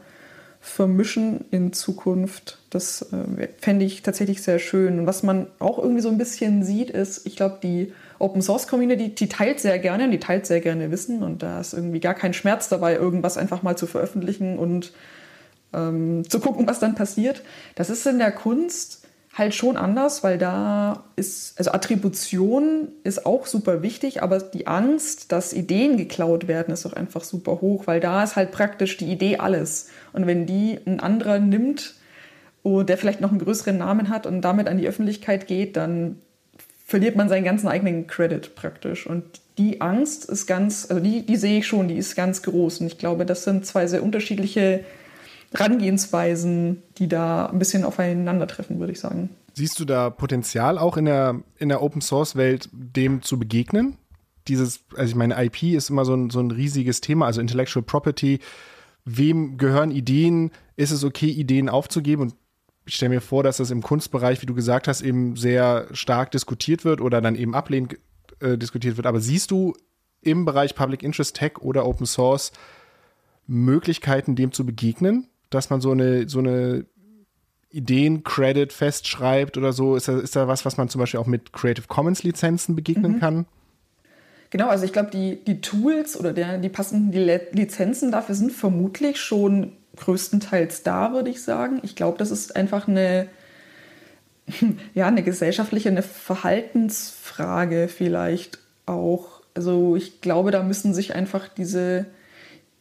vermischen 0.60 1.44
in 1.50 1.72
Zukunft. 1.72 2.58
Das 2.70 3.02
äh, 3.12 3.48
fände 3.60 3.84
ich 3.84 4.02
tatsächlich 4.02 4.42
sehr 4.42 4.60
schön. 4.60 5.00
Und 5.00 5.06
was 5.06 5.24
man 5.24 5.48
auch 5.58 5.78
irgendwie 5.78 6.00
so 6.00 6.08
ein 6.08 6.18
bisschen 6.18 6.62
sieht, 6.62 6.88
ist, 6.88 7.26
ich 7.26 7.34
glaube, 7.34 7.58
die 7.62 7.92
Open 8.20 8.42
Source 8.42 8.68
Community, 8.68 9.08
die 9.08 9.28
teilt 9.28 9.58
sehr 9.58 9.80
gerne 9.80 10.04
und 10.04 10.12
die 10.12 10.20
teilt 10.20 10.46
sehr 10.46 10.60
gerne 10.60 10.92
Wissen 10.92 11.24
und 11.24 11.42
da 11.42 11.60
ist 11.60 11.74
irgendwie 11.74 11.98
gar 11.98 12.14
kein 12.14 12.32
Schmerz 12.32 12.68
dabei, 12.68 12.94
irgendwas 12.94 13.36
einfach 13.36 13.64
mal 13.64 13.76
zu 13.76 13.88
veröffentlichen 13.88 14.60
und 14.60 14.92
ähm, 15.72 16.22
zu 16.28 16.38
gucken, 16.38 16.68
was 16.68 16.78
dann 16.78 16.94
passiert. 16.94 17.42
Das 17.74 17.90
ist 17.90 18.06
in 18.06 18.18
der 18.18 18.30
Kunst 18.30 19.01
halt 19.34 19.54
schon 19.54 19.76
anders, 19.76 20.22
weil 20.22 20.36
da 20.36 21.04
ist, 21.16 21.58
also 21.58 21.72
Attribution 21.72 22.88
ist 23.02 23.24
auch 23.24 23.46
super 23.46 23.82
wichtig, 23.82 24.22
aber 24.22 24.38
die 24.38 24.66
Angst, 24.66 25.32
dass 25.32 25.54
Ideen 25.54 25.96
geklaut 25.96 26.48
werden, 26.48 26.72
ist 26.72 26.84
auch 26.84 26.92
einfach 26.92 27.24
super 27.24 27.60
hoch, 27.62 27.86
weil 27.86 28.00
da 28.00 28.22
ist 28.22 28.36
halt 28.36 28.52
praktisch 28.52 28.98
die 28.98 29.10
Idee 29.10 29.38
alles. 29.38 29.88
Und 30.12 30.26
wenn 30.26 30.44
die 30.44 30.78
ein 30.84 31.00
anderer 31.00 31.38
nimmt, 31.38 31.94
der 32.64 32.98
vielleicht 32.98 33.22
noch 33.22 33.30
einen 33.30 33.40
größeren 33.40 33.78
Namen 33.78 34.10
hat 34.10 34.26
und 34.26 34.42
damit 34.42 34.68
an 34.68 34.78
die 34.78 34.86
Öffentlichkeit 34.86 35.46
geht, 35.46 35.76
dann 35.76 36.20
verliert 36.86 37.16
man 37.16 37.30
seinen 37.30 37.44
ganzen 37.44 37.68
eigenen 37.68 38.06
Credit 38.06 38.54
praktisch. 38.54 39.06
Und 39.06 39.24
die 39.56 39.80
Angst 39.80 40.26
ist 40.26 40.46
ganz, 40.46 40.86
also 40.90 41.02
die, 41.02 41.24
die 41.24 41.36
sehe 41.36 41.60
ich 41.60 41.66
schon, 41.66 41.88
die 41.88 41.96
ist 41.96 42.14
ganz 42.16 42.42
groß. 42.42 42.82
Und 42.82 42.86
ich 42.86 42.98
glaube, 42.98 43.24
das 43.24 43.44
sind 43.44 43.64
zwei 43.64 43.86
sehr 43.86 44.02
unterschiedliche 44.02 44.84
Herangehensweisen, 45.54 46.82
die 46.98 47.08
da 47.08 47.46
ein 47.46 47.58
bisschen 47.58 47.84
aufeinandertreffen, 47.84 48.78
würde 48.78 48.92
ich 48.92 49.00
sagen. 49.00 49.30
Siehst 49.54 49.78
du 49.78 49.84
da 49.84 50.10
Potenzial 50.10 50.78
auch 50.78 50.96
in 50.96 51.04
der, 51.04 51.40
in 51.58 51.68
der 51.68 51.82
Open 51.82 52.00
Source 52.00 52.36
Welt, 52.36 52.68
dem 52.72 53.22
zu 53.22 53.38
begegnen? 53.38 53.98
Dieses, 54.48 54.80
also 54.96 55.10
ich 55.10 55.14
meine, 55.14 55.42
IP 55.44 55.62
ist 55.62 55.90
immer 55.90 56.04
so 56.04 56.14
ein, 56.14 56.30
so 56.30 56.40
ein 56.40 56.50
riesiges 56.50 57.00
Thema, 57.00 57.26
also 57.26 57.40
Intellectual 57.40 57.84
Property. 57.84 58.40
Wem 59.04 59.58
gehören 59.58 59.90
Ideen? 59.90 60.50
Ist 60.76 60.90
es 60.90 61.04
okay, 61.04 61.28
Ideen 61.28 61.68
aufzugeben? 61.68 62.22
Und 62.22 62.34
ich 62.86 62.94
stelle 62.94 63.10
mir 63.10 63.20
vor, 63.20 63.42
dass 63.42 63.58
das 63.58 63.70
im 63.70 63.82
Kunstbereich, 63.82 64.42
wie 64.42 64.46
du 64.46 64.54
gesagt 64.54 64.88
hast, 64.88 65.02
eben 65.02 65.36
sehr 65.36 65.86
stark 65.92 66.30
diskutiert 66.30 66.84
wird 66.84 67.00
oder 67.00 67.20
dann 67.20 67.36
eben 67.36 67.54
ablehnend 67.54 67.98
äh, 68.40 68.56
diskutiert 68.56 68.96
wird. 68.96 69.06
Aber 69.06 69.20
siehst 69.20 69.50
du 69.50 69.74
im 70.22 70.44
Bereich 70.44 70.74
Public 70.74 71.02
Interest 71.02 71.36
Tech 71.36 71.58
oder 71.60 71.86
Open 71.86 72.06
Source 72.06 72.52
Möglichkeiten, 73.46 74.34
dem 74.34 74.52
zu 74.52 74.64
begegnen? 74.64 75.28
Dass 75.54 75.70
man 75.70 75.80
so 75.80 75.92
eine, 75.92 76.28
so 76.28 76.38
eine 76.38 76.84
Ideen-Credit 77.70 78.72
festschreibt 78.72 79.56
oder 79.56 79.72
so? 79.72 79.96
Ist 79.96 80.08
da, 80.08 80.18
ist 80.18 80.36
da 80.36 80.48
was, 80.48 80.64
was 80.64 80.76
man 80.76 80.88
zum 80.88 81.00
Beispiel 81.00 81.20
auch 81.20 81.26
mit 81.26 81.52
Creative 81.52 81.86
Commons-Lizenzen 81.88 82.76
begegnen 82.76 83.12
mhm. 83.12 83.20
kann? 83.20 83.46
Genau, 84.50 84.68
also 84.68 84.84
ich 84.84 84.92
glaube, 84.92 85.10
die, 85.10 85.42
die 85.44 85.62
Tools 85.62 86.18
oder 86.18 86.34
der, 86.34 86.58
die 86.58 86.68
passenden 86.68 87.10
Lizenzen 87.52 88.12
dafür 88.12 88.34
sind 88.34 88.52
vermutlich 88.52 89.18
schon 89.18 89.72
größtenteils 89.96 90.82
da, 90.82 91.12
würde 91.14 91.30
ich 91.30 91.42
sagen. 91.42 91.80
Ich 91.82 91.96
glaube, 91.96 92.18
das 92.18 92.30
ist 92.30 92.54
einfach 92.54 92.86
eine, 92.86 93.28
ja, 94.94 95.06
eine 95.06 95.22
gesellschaftliche, 95.22 95.88
eine 95.88 96.02
Verhaltensfrage 96.02 97.88
vielleicht 97.88 98.58
auch. 98.84 99.40
Also 99.54 99.96
ich 99.96 100.20
glaube, 100.20 100.50
da 100.50 100.62
müssen 100.62 100.92
sich 100.92 101.14
einfach 101.14 101.48
diese, 101.48 102.06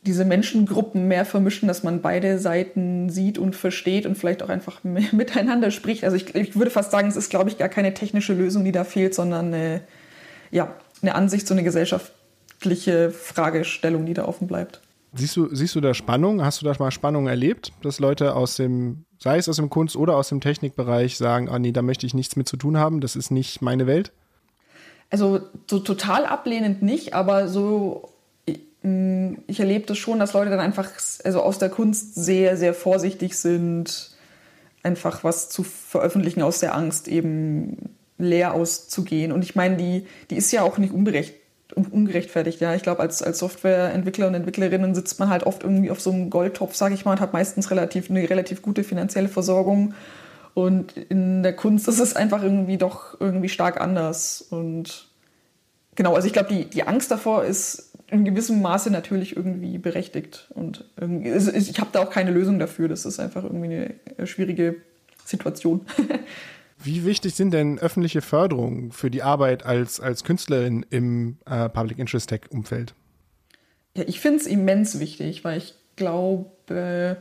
diese 0.03 0.25
Menschengruppen 0.25 1.07
mehr 1.07 1.25
vermischen, 1.25 1.67
dass 1.67 1.83
man 1.83 2.01
beide 2.01 2.39
Seiten 2.39 3.09
sieht 3.09 3.37
und 3.37 3.55
versteht 3.55 4.05
und 4.05 4.15
vielleicht 4.17 4.41
auch 4.41 4.49
einfach 4.49 4.83
miteinander 4.83 5.71
spricht. 5.71 6.03
Also 6.03 6.15
ich, 6.15 6.33
ich 6.33 6.55
würde 6.55 6.71
fast 6.71 6.91
sagen, 6.91 7.07
es 7.07 7.15
ist, 7.15 7.29
glaube 7.29 7.49
ich, 7.49 7.57
gar 7.57 7.69
keine 7.69 7.93
technische 7.93 8.33
Lösung, 8.33 8.65
die 8.65 8.71
da 8.71 8.83
fehlt, 8.83 9.13
sondern 9.13 9.47
eine, 9.47 9.81
ja, 10.49 10.75
eine 11.01 11.15
Ansicht, 11.15 11.47
so 11.47 11.53
eine 11.53 11.63
gesellschaftliche 11.63 13.11
Fragestellung, 13.11 14.05
die 14.05 14.13
da 14.13 14.25
offen 14.25 14.47
bleibt. 14.47 14.81
Siehst 15.13 15.35
du, 15.35 15.53
siehst 15.53 15.75
du 15.75 15.81
da 15.81 15.93
Spannung? 15.93 16.43
Hast 16.43 16.61
du 16.61 16.65
da 16.65 16.73
mal 16.79 16.89
Spannung 16.89 17.27
erlebt, 17.27 17.73
dass 17.81 17.99
Leute 17.99 18.35
aus 18.35 18.55
dem, 18.55 19.05
sei 19.19 19.37
es 19.37 19.49
aus 19.49 19.57
dem 19.57 19.69
Kunst- 19.69 19.97
oder 19.97 20.15
aus 20.15 20.29
dem 20.29 20.39
Technikbereich 20.39 21.17
sagen, 21.17 21.49
ah 21.49 21.59
nee, 21.59 21.73
da 21.73 21.81
möchte 21.81 22.05
ich 22.05 22.13
nichts 22.13 22.37
mit 22.37 22.47
zu 22.47 22.55
tun 22.55 22.77
haben, 22.77 23.01
das 23.01 23.15
ist 23.15 23.29
nicht 23.29 23.61
meine 23.61 23.87
Welt? 23.87 24.13
Also 25.09 25.41
so 25.69 25.79
total 25.79 26.25
ablehnend 26.25 26.81
nicht, 26.81 27.13
aber 27.13 27.49
so 27.49 28.10
ich 28.83 29.59
erlebe 29.59 29.85
das 29.85 29.97
schon, 29.99 30.19
dass 30.19 30.33
Leute 30.33 30.49
dann 30.49 30.59
einfach 30.59 30.89
also 31.23 31.41
aus 31.41 31.59
der 31.59 31.69
Kunst 31.69 32.15
sehr, 32.15 32.57
sehr 32.57 32.73
vorsichtig 32.73 33.37
sind, 33.37 34.11
einfach 34.81 35.23
was 35.23 35.49
zu 35.49 35.63
veröffentlichen 35.63 36.41
aus 36.41 36.59
der 36.59 36.73
Angst, 36.73 37.07
eben 37.07 37.95
leer 38.17 38.53
auszugehen. 38.53 39.31
Und 39.31 39.43
ich 39.43 39.55
meine, 39.55 39.77
die, 39.77 40.07
die 40.31 40.35
ist 40.35 40.51
ja 40.51 40.63
auch 40.63 40.79
nicht 40.79 40.93
unberecht, 40.93 41.35
ungerechtfertigt. 41.75 42.59
Ja, 42.59 42.73
ich 42.73 42.81
glaube, 42.81 43.01
als, 43.01 43.21
als 43.21 43.39
Softwareentwickler 43.39 44.27
und 44.27 44.33
Entwicklerinnen 44.33 44.95
sitzt 44.95 45.19
man 45.19 45.29
halt 45.29 45.43
oft 45.43 45.63
irgendwie 45.63 45.91
auf 45.91 46.01
so 46.01 46.11
einem 46.11 46.31
Goldtopf, 46.31 46.75
sage 46.75 46.95
ich 46.95 47.05
mal, 47.05 47.13
und 47.13 47.19
hat 47.19 47.33
meistens 47.33 47.69
relativ, 47.69 48.09
eine 48.09 48.27
relativ 48.29 48.63
gute 48.63 48.83
finanzielle 48.83 49.29
Versorgung. 49.29 49.93
Und 50.53 50.97
in 50.97 51.43
der 51.43 51.55
Kunst 51.55 51.87
ist 51.87 51.99
es 51.99 52.15
einfach 52.15 52.43
irgendwie 52.43 52.77
doch 52.77 53.19
irgendwie 53.19 53.49
stark 53.49 53.79
anders. 53.79 54.41
Und 54.49 55.07
genau, 55.95 56.15
also 56.15 56.27
ich 56.27 56.33
glaube, 56.33 56.49
die, 56.49 56.65
die 56.65 56.83
Angst 56.83 57.11
davor 57.11 57.43
ist 57.43 57.90
in 58.11 58.25
gewissem 58.25 58.61
Maße 58.61 58.91
natürlich 58.91 59.35
irgendwie 59.35 59.77
berechtigt. 59.77 60.49
Und 60.53 60.85
ich 61.23 61.79
habe 61.79 61.89
da 61.91 61.99
auch 62.03 62.09
keine 62.09 62.31
Lösung 62.31 62.59
dafür. 62.59 62.87
Das 62.87 63.05
ist 63.05 63.19
einfach 63.19 63.43
irgendwie 63.43 63.89
eine 64.17 64.27
schwierige 64.27 64.75
Situation. 65.25 65.85
Wie 66.83 67.05
wichtig 67.05 67.35
sind 67.35 67.51
denn 67.51 67.77
öffentliche 67.77 68.21
Förderungen 68.21 68.91
für 68.91 69.11
die 69.11 69.21
Arbeit 69.21 69.65
als, 69.65 69.99
als 69.99 70.23
Künstlerin 70.23 70.85
im 70.89 71.37
äh, 71.45 71.69
Public 71.69 71.99
Interest 71.99 72.27
Tech 72.27 72.41
Umfeld? 72.49 72.95
Ja, 73.95 74.03
ich 74.07 74.19
finde 74.19 74.39
es 74.39 74.47
immens 74.47 74.99
wichtig, 74.99 75.43
weil 75.43 75.59
ich 75.59 75.75
glaube, 75.95 77.17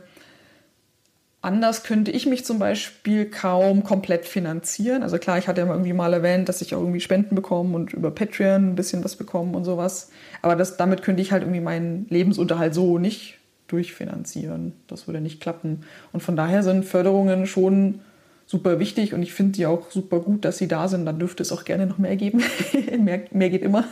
Anders 1.43 1.83
könnte 1.83 2.11
ich 2.11 2.27
mich 2.27 2.45
zum 2.45 2.59
Beispiel 2.59 3.25
kaum 3.25 3.83
komplett 3.83 4.25
finanzieren. 4.25 5.01
Also 5.01 5.17
klar, 5.17 5.39
ich 5.39 5.47
hatte 5.47 5.61
ja 5.61 5.67
irgendwie 5.67 5.93
mal 5.93 6.13
erwähnt, 6.13 6.47
dass 6.47 6.61
ich 6.61 6.75
auch 6.75 6.79
irgendwie 6.79 6.99
Spenden 6.99 7.33
bekomme 7.33 7.75
und 7.75 7.93
über 7.93 8.11
Patreon 8.11 8.69
ein 8.69 8.75
bisschen 8.75 9.03
was 9.03 9.15
bekomme 9.15 9.57
und 9.57 9.63
sowas. 9.63 10.11
Aber 10.43 10.55
das, 10.55 10.77
damit 10.77 11.01
könnte 11.01 11.21
ich 11.21 11.31
halt 11.31 11.41
irgendwie 11.41 11.61
meinen 11.61 12.05
Lebensunterhalt 12.09 12.75
so 12.75 12.99
nicht 12.99 13.39
durchfinanzieren. 13.67 14.73
Das 14.87 15.07
würde 15.07 15.19
nicht 15.19 15.41
klappen. 15.41 15.83
Und 16.11 16.21
von 16.21 16.35
daher 16.35 16.61
sind 16.61 16.85
Förderungen 16.85 17.47
schon 17.47 18.01
super 18.45 18.79
wichtig 18.79 19.13
und 19.13 19.23
ich 19.23 19.33
finde 19.33 19.53
die 19.53 19.65
auch 19.65 19.89
super 19.89 20.19
gut, 20.19 20.45
dass 20.45 20.59
sie 20.59 20.67
da 20.67 20.87
sind. 20.87 21.05
Dann 21.05 21.17
dürfte 21.17 21.41
es 21.41 21.51
auch 21.51 21.63
gerne 21.63 21.87
noch 21.87 21.97
mehr 21.97 22.17
geben. 22.17 22.43
mehr, 22.99 23.21
mehr 23.31 23.49
geht 23.49 23.63
immer. 23.63 23.85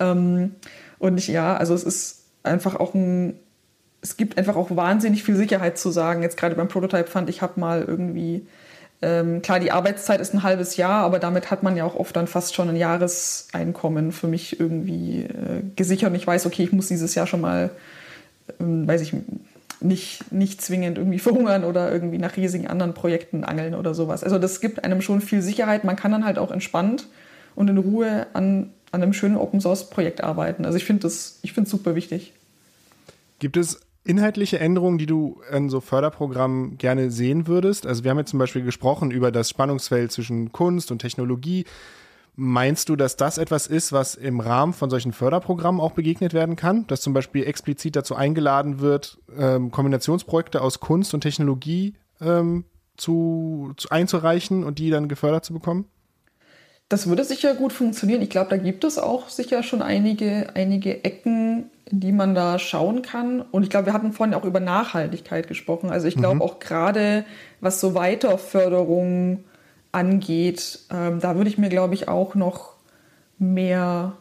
ähm, 0.00 0.52
und 0.98 1.18
ich, 1.18 1.28
ja, 1.28 1.54
also 1.56 1.74
es 1.74 1.82
ist 1.82 2.22
einfach 2.44 2.76
auch 2.76 2.94
ein, 2.94 3.34
es 4.02 4.16
gibt 4.16 4.36
einfach 4.36 4.56
auch 4.56 4.74
wahnsinnig 4.74 5.22
viel 5.22 5.36
Sicherheit 5.36 5.78
zu 5.78 5.90
sagen. 5.90 6.22
Jetzt 6.22 6.36
gerade 6.36 6.56
beim 6.56 6.68
Prototype 6.68 7.06
fand 7.06 7.30
ich, 7.30 7.40
habe 7.40 7.58
mal 7.58 7.82
irgendwie 7.82 8.46
ähm, 9.02 9.42
klar, 9.42 9.58
die 9.58 9.72
Arbeitszeit 9.72 10.20
ist 10.20 10.32
ein 10.32 10.44
halbes 10.44 10.76
Jahr, 10.76 11.02
aber 11.02 11.18
damit 11.18 11.50
hat 11.50 11.64
man 11.64 11.76
ja 11.76 11.84
auch 11.84 11.96
oft 11.96 12.14
dann 12.14 12.28
fast 12.28 12.54
schon 12.54 12.68
ein 12.68 12.76
Jahreseinkommen 12.76 14.12
für 14.12 14.28
mich 14.28 14.60
irgendwie 14.60 15.24
äh, 15.24 15.62
gesichert. 15.74 16.10
Und 16.10 16.16
ich 16.16 16.26
weiß, 16.26 16.46
okay, 16.46 16.62
ich 16.62 16.72
muss 16.72 16.86
dieses 16.86 17.16
Jahr 17.16 17.26
schon 17.26 17.40
mal, 17.40 17.70
ähm, 18.60 18.86
weiß 18.86 19.00
ich, 19.00 19.12
nicht, 19.80 20.32
nicht 20.32 20.62
zwingend 20.62 20.98
irgendwie 20.98 21.18
verhungern 21.20 21.64
oder 21.64 21.90
irgendwie 21.90 22.18
nach 22.18 22.36
riesigen 22.36 22.68
anderen 22.68 22.94
Projekten 22.94 23.42
angeln 23.42 23.74
oder 23.74 23.92
sowas. 23.92 24.22
Also 24.22 24.38
das 24.38 24.60
gibt 24.60 24.84
einem 24.84 25.02
schon 25.02 25.20
viel 25.20 25.42
Sicherheit. 25.42 25.82
Man 25.82 25.96
kann 25.96 26.12
dann 26.12 26.24
halt 26.24 26.38
auch 26.38 26.52
entspannt 26.52 27.08
und 27.56 27.68
in 27.68 27.78
Ruhe 27.78 28.28
an, 28.34 28.70
an 28.92 29.02
einem 29.02 29.12
schönen 29.12 29.36
Open 29.36 29.60
Source 29.60 29.90
Projekt 29.90 30.22
arbeiten. 30.22 30.64
Also 30.64 30.76
ich 30.76 30.84
finde 30.84 31.02
das, 31.02 31.40
ich 31.42 31.52
finde 31.52 31.68
super 31.68 31.96
wichtig. 31.96 32.34
Gibt 33.40 33.56
es 33.56 33.80
inhaltliche 34.04 34.58
Änderungen, 34.58 34.98
die 34.98 35.06
du 35.06 35.40
in 35.50 35.68
so 35.68 35.80
Förderprogrammen 35.80 36.78
gerne 36.78 37.10
sehen 37.10 37.46
würdest? 37.46 37.86
Also 37.86 38.04
wir 38.04 38.10
haben 38.10 38.18
jetzt 38.18 38.30
zum 38.30 38.38
Beispiel 38.38 38.62
gesprochen 38.62 39.10
über 39.10 39.30
das 39.30 39.48
Spannungsfeld 39.48 40.12
zwischen 40.12 40.52
Kunst 40.52 40.90
und 40.90 40.98
Technologie. 40.98 41.64
Meinst 42.34 42.88
du, 42.88 42.96
dass 42.96 43.16
das 43.16 43.36
etwas 43.36 43.66
ist, 43.66 43.92
was 43.92 44.14
im 44.14 44.40
Rahmen 44.40 44.72
von 44.72 44.88
solchen 44.88 45.12
Förderprogrammen 45.12 45.80
auch 45.80 45.92
begegnet 45.92 46.32
werden 46.32 46.56
kann? 46.56 46.86
Dass 46.86 47.02
zum 47.02 47.12
Beispiel 47.12 47.44
explizit 47.44 47.94
dazu 47.94 48.16
eingeladen 48.16 48.80
wird, 48.80 49.18
ähm, 49.36 49.70
Kombinationsprojekte 49.70 50.62
aus 50.62 50.80
Kunst 50.80 51.12
und 51.12 51.20
Technologie 51.20 51.94
ähm, 52.20 52.64
zu, 52.96 53.72
zu 53.76 53.90
einzureichen 53.90 54.64
und 54.64 54.78
die 54.78 54.88
dann 54.88 55.08
gefördert 55.08 55.44
zu 55.44 55.52
bekommen? 55.52 55.84
Das 56.92 57.06
würde 57.06 57.24
sicher 57.24 57.54
gut 57.54 57.72
funktionieren. 57.72 58.20
Ich 58.20 58.28
glaube, 58.28 58.50
da 58.50 58.58
gibt 58.58 58.84
es 58.84 58.98
auch 58.98 59.30
sicher 59.30 59.62
schon 59.62 59.80
einige, 59.80 60.48
einige 60.52 61.02
Ecken, 61.06 61.70
die 61.90 62.12
man 62.12 62.34
da 62.34 62.58
schauen 62.58 63.00
kann. 63.00 63.40
Und 63.40 63.62
ich 63.62 63.70
glaube, 63.70 63.86
wir 63.86 63.94
hatten 63.94 64.12
vorhin 64.12 64.34
auch 64.34 64.44
über 64.44 64.60
Nachhaltigkeit 64.60 65.48
gesprochen. 65.48 65.88
Also 65.88 66.06
ich 66.06 66.16
glaube 66.16 66.34
mhm. 66.34 66.42
auch 66.42 66.58
gerade, 66.58 67.24
was 67.62 67.80
so 67.80 67.94
Weiterförderung 67.94 69.42
angeht, 69.90 70.80
ähm, 70.90 71.18
da 71.18 71.34
würde 71.34 71.48
ich 71.48 71.56
mir, 71.56 71.70
glaube 71.70 71.94
ich, 71.94 72.08
auch 72.08 72.34
noch 72.34 72.74
mehr 73.38 74.12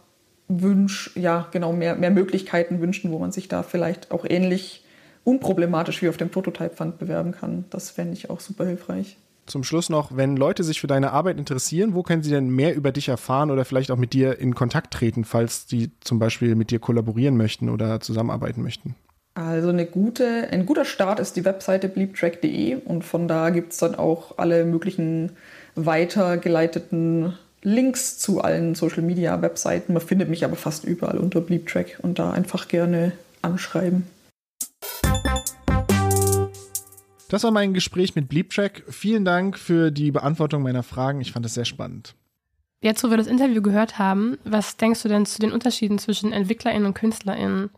Wünsch, 0.47 1.12
ja, 1.15 1.49
genau, 1.51 1.73
mehr, 1.73 1.95
mehr 1.95 2.12
Möglichkeiten 2.12 2.79
wünschen, 2.79 3.12
wo 3.12 3.19
man 3.19 3.34
sich 3.34 3.49
da 3.49 3.63
vielleicht 3.63 4.12
auch 4.12 4.23
ähnlich 4.23 4.86
unproblematisch 5.25 6.01
wie 6.01 6.07
auf 6.07 6.15
dem 6.15 6.29
Prototype 6.29 6.77
Fund 6.77 6.99
bewerben 6.99 7.34
kann. 7.34 7.65
Das 7.69 7.89
fände 7.89 8.13
ich 8.13 8.29
auch 8.29 8.39
super 8.39 8.65
hilfreich 8.65 9.17
zum 9.45 9.63
Schluss 9.63 9.89
noch, 9.89 10.15
wenn 10.15 10.38
Leute 10.38 10.63
sich 10.63 10.80
für 10.80 10.88
deine 10.88 11.12
Arbeit 11.12 11.38
interessieren, 11.38 11.93
wo 11.93 12.04
können 12.04 12.23
sie 12.23 12.30
denn 12.30 12.49
mehr 12.49 12.75
über 12.75 12.91
dich 12.91 13.10
erfahren 13.10 13.51
oder 13.51 13.65
vielleicht 13.65 13.91
auch 13.91 13.97
mit 13.97 14.13
dir 14.13 14.39
in 14.39 14.56
Kontakt 14.56 14.93
treten, 14.93 15.25
falls 15.25 15.65
die 15.65 15.91
zum 16.01 16.19
Beispiel 16.19 16.56
mit 16.56 16.71
dir 16.71 16.80
kollaborieren 16.80 17.38
möchten 17.38 17.69
oder 17.69 17.99
zusammenarbeiten 17.99 18.62
möchten? 18.62 18.95
Also 19.34 19.69
eine 19.69 19.86
gute, 19.86 20.49
ein 20.51 20.65
guter 20.65 20.86
Start 20.86 21.19
ist 21.19 21.36
die 21.36 21.45
Webseite 21.45 21.88
bleeptrack.de 21.88 22.75
und 22.84 23.04
von 23.04 23.27
da 23.27 23.49
gibt 23.49 23.71
es 23.71 23.80
dann 23.80 23.95
auch 23.95 24.38
alle 24.38 24.65
möglichen 24.65 25.32
weitergeleiteten 25.75 27.38
Links 27.63 28.17
zu 28.17 28.41
allen 28.41 28.75
Social 28.75 29.04
Media 29.04 29.41
Webseiten. 29.41 29.93
Man 29.93 30.01
findet 30.01 30.30
mich 30.30 30.43
aber 30.43 30.56
fast 30.56 30.84
überall 30.84 31.17
unter 31.17 31.41
Bleeptrack 31.41 31.99
und 32.01 32.19
da 32.19 32.32
einfach 32.32 32.67
gerne 32.67 33.13
anschreiben. 33.41 34.06
Das 37.31 37.45
war 37.45 37.51
mein 37.51 37.73
Gespräch 37.73 38.13
mit 38.13 38.27
Bleeptrack. 38.27 38.83
Vielen 38.89 39.23
Dank 39.23 39.57
für 39.57 39.89
die 39.89 40.11
Beantwortung 40.11 40.63
meiner 40.63 40.83
Fragen. 40.83 41.21
Ich 41.21 41.31
fand 41.31 41.45
es 41.45 41.53
sehr 41.53 41.63
spannend. 41.63 42.13
Jetzt, 42.81 43.05
wo 43.05 43.09
wir 43.09 43.15
das 43.15 43.27
Interview 43.27 43.61
gehört 43.61 43.97
haben, 43.97 44.37
was 44.43 44.75
denkst 44.75 45.01
du 45.01 45.07
denn 45.07 45.25
zu 45.25 45.39
den 45.39 45.53
Unterschieden 45.53 45.97
zwischen 45.97 46.33
EntwicklerInnen 46.33 46.87
und 46.87 46.93
KünstlerInnen? 46.93 47.69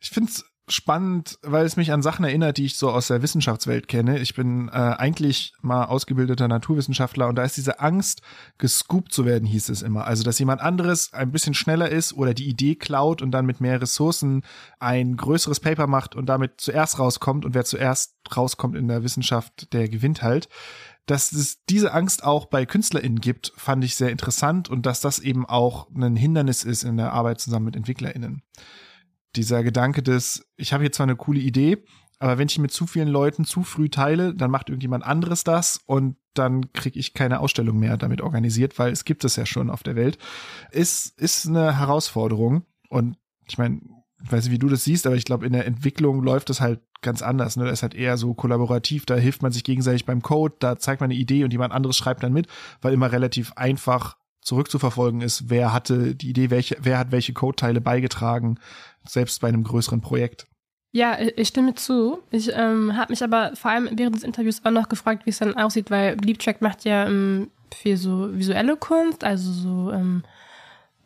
Ich 0.00 0.08
finde 0.08 0.30
es 0.30 0.47
spannend, 0.72 1.38
weil 1.42 1.64
es 1.64 1.76
mich 1.76 1.92
an 1.92 2.02
Sachen 2.02 2.24
erinnert, 2.24 2.56
die 2.56 2.66
ich 2.66 2.76
so 2.76 2.90
aus 2.90 3.08
der 3.08 3.22
Wissenschaftswelt 3.22 3.88
kenne. 3.88 4.18
Ich 4.18 4.34
bin 4.34 4.68
äh, 4.68 4.72
eigentlich 4.72 5.52
mal 5.60 5.84
ausgebildeter 5.84 6.48
Naturwissenschaftler 6.48 7.28
und 7.28 7.36
da 7.36 7.44
ist 7.44 7.56
diese 7.56 7.80
Angst, 7.80 8.22
gescoopt 8.58 9.12
zu 9.12 9.24
werden, 9.24 9.46
hieß 9.46 9.68
es 9.68 9.82
immer. 9.82 10.06
Also, 10.06 10.22
dass 10.22 10.38
jemand 10.38 10.60
anderes 10.60 11.12
ein 11.12 11.32
bisschen 11.32 11.54
schneller 11.54 11.90
ist 11.90 12.12
oder 12.12 12.34
die 12.34 12.48
Idee 12.48 12.74
klaut 12.74 13.22
und 13.22 13.30
dann 13.30 13.46
mit 13.46 13.60
mehr 13.60 13.80
Ressourcen 13.80 14.42
ein 14.78 15.16
größeres 15.16 15.60
Paper 15.60 15.86
macht 15.86 16.14
und 16.14 16.26
damit 16.26 16.60
zuerst 16.60 16.98
rauskommt 16.98 17.44
und 17.44 17.54
wer 17.54 17.64
zuerst 17.64 18.16
rauskommt 18.36 18.76
in 18.76 18.88
der 18.88 19.02
Wissenschaft, 19.02 19.72
der 19.72 19.88
gewinnt 19.88 20.22
halt. 20.22 20.48
Dass 21.06 21.32
es 21.32 21.64
diese 21.64 21.94
Angst 21.94 22.22
auch 22.22 22.46
bei 22.46 22.66
KünstlerInnen 22.66 23.20
gibt, 23.20 23.52
fand 23.56 23.82
ich 23.82 23.96
sehr 23.96 24.10
interessant 24.10 24.68
und 24.68 24.84
dass 24.84 25.00
das 25.00 25.18
eben 25.18 25.46
auch 25.46 25.88
ein 25.94 26.16
Hindernis 26.16 26.64
ist 26.64 26.82
in 26.82 26.98
der 26.98 27.14
Arbeit 27.14 27.40
zusammen 27.40 27.64
mit 27.64 27.76
EntwicklerInnen 27.76 28.42
dieser 29.36 29.62
Gedanke 29.62 30.02
des, 30.02 30.46
ich 30.56 30.72
habe 30.72 30.82
hier 30.82 30.92
zwar 30.92 31.04
eine 31.04 31.16
coole 31.16 31.40
Idee, 31.40 31.84
aber 32.18 32.38
wenn 32.38 32.48
ich 32.48 32.58
mit 32.58 32.72
zu 32.72 32.86
vielen 32.86 33.08
Leuten 33.08 33.44
zu 33.44 33.62
früh 33.62 33.88
teile, 33.88 34.34
dann 34.34 34.50
macht 34.50 34.68
irgendjemand 34.68 35.04
anderes 35.04 35.44
das 35.44 35.80
und 35.86 36.16
dann 36.34 36.72
kriege 36.72 36.98
ich 36.98 37.14
keine 37.14 37.40
Ausstellung 37.40 37.78
mehr 37.78 37.96
damit 37.96 38.20
organisiert, 38.20 38.78
weil 38.78 38.92
es 38.92 39.04
gibt 39.04 39.24
es 39.24 39.36
ja 39.36 39.46
schon 39.46 39.70
auf 39.70 39.82
der 39.82 39.96
Welt. 39.96 40.18
Ist, 40.70 41.18
ist 41.18 41.46
eine 41.46 41.78
Herausforderung. 41.78 42.64
Und 42.88 43.16
ich 43.46 43.58
meine, 43.58 43.80
ich 44.22 44.32
weiß 44.32 44.44
nicht, 44.44 44.52
wie 44.52 44.58
du 44.58 44.68
das 44.68 44.84
siehst, 44.84 45.06
aber 45.06 45.16
ich 45.16 45.24
glaube, 45.24 45.46
in 45.46 45.52
der 45.52 45.66
Entwicklung 45.66 46.22
läuft 46.22 46.50
das 46.50 46.60
halt 46.60 46.80
ganz 47.02 47.22
anders. 47.22 47.56
Ne? 47.56 47.64
Das 47.64 47.74
ist 47.74 47.82
halt 47.82 47.94
eher 47.94 48.16
so 48.16 48.34
kollaborativ, 48.34 49.06
da 49.06 49.14
hilft 49.14 49.42
man 49.42 49.52
sich 49.52 49.62
gegenseitig 49.62 50.04
beim 50.04 50.22
Code, 50.22 50.56
da 50.58 50.76
zeigt 50.78 51.00
man 51.00 51.10
eine 51.10 51.18
Idee 51.18 51.44
und 51.44 51.52
jemand 51.52 51.72
anderes 51.72 51.96
schreibt 51.96 52.22
dann 52.24 52.32
mit, 52.32 52.48
weil 52.80 52.94
immer 52.94 53.12
relativ 53.12 53.52
einfach 53.54 54.16
zurückzuverfolgen 54.48 55.20
ist, 55.20 55.50
wer 55.50 55.72
hatte 55.72 56.14
die 56.14 56.30
Idee, 56.30 56.50
welche, 56.50 56.76
wer 56.80 56.98
hat 56.98 57.12
welche 57.12 57.32
Codeteile 57.32 57.80
beigetragen, 57.80 58.58
selbst 59.06 59.40
bei 59.40 59.48
einem 59.48 59.62
größeren 59.62 60.00
Projekt. 60.00 60.46
Ja, 60.90 61.18
ich 61.18 61.48
stimme 61.48 61.74
zu. 61.74 62.18
Ich 62.30 62.50
ähm, 62.54 62.96
habe 62.96 63.12
mich 63.12 63.22
aber 63.22 63.54
vor 63.54 63.70
allem 63.70 63.90
während 63.92 64.16
des 64.16 64.22
Interviews 64.22 64.64
auch 64.64 64.70
noch 64.70 64.88
gefragt, 64.88 65.26
wie 65.26 65.30
es 65.30 65.38
dann 65.38 65.56
aussieht, 65.56 65.90
weil 65.90 66.16
Bleeptrack 66.16 66.62
macht 66.62 66.84
ja 66.84 67.06
ähm, 67.06 67.50
viel 67.74 67.98
so 67.98 68.34
visuelle 68.36 68.76
Kunst, 68.76 69.22
also 69.22 69.52
so 69.52 69.92
ähm, 69.92 70.24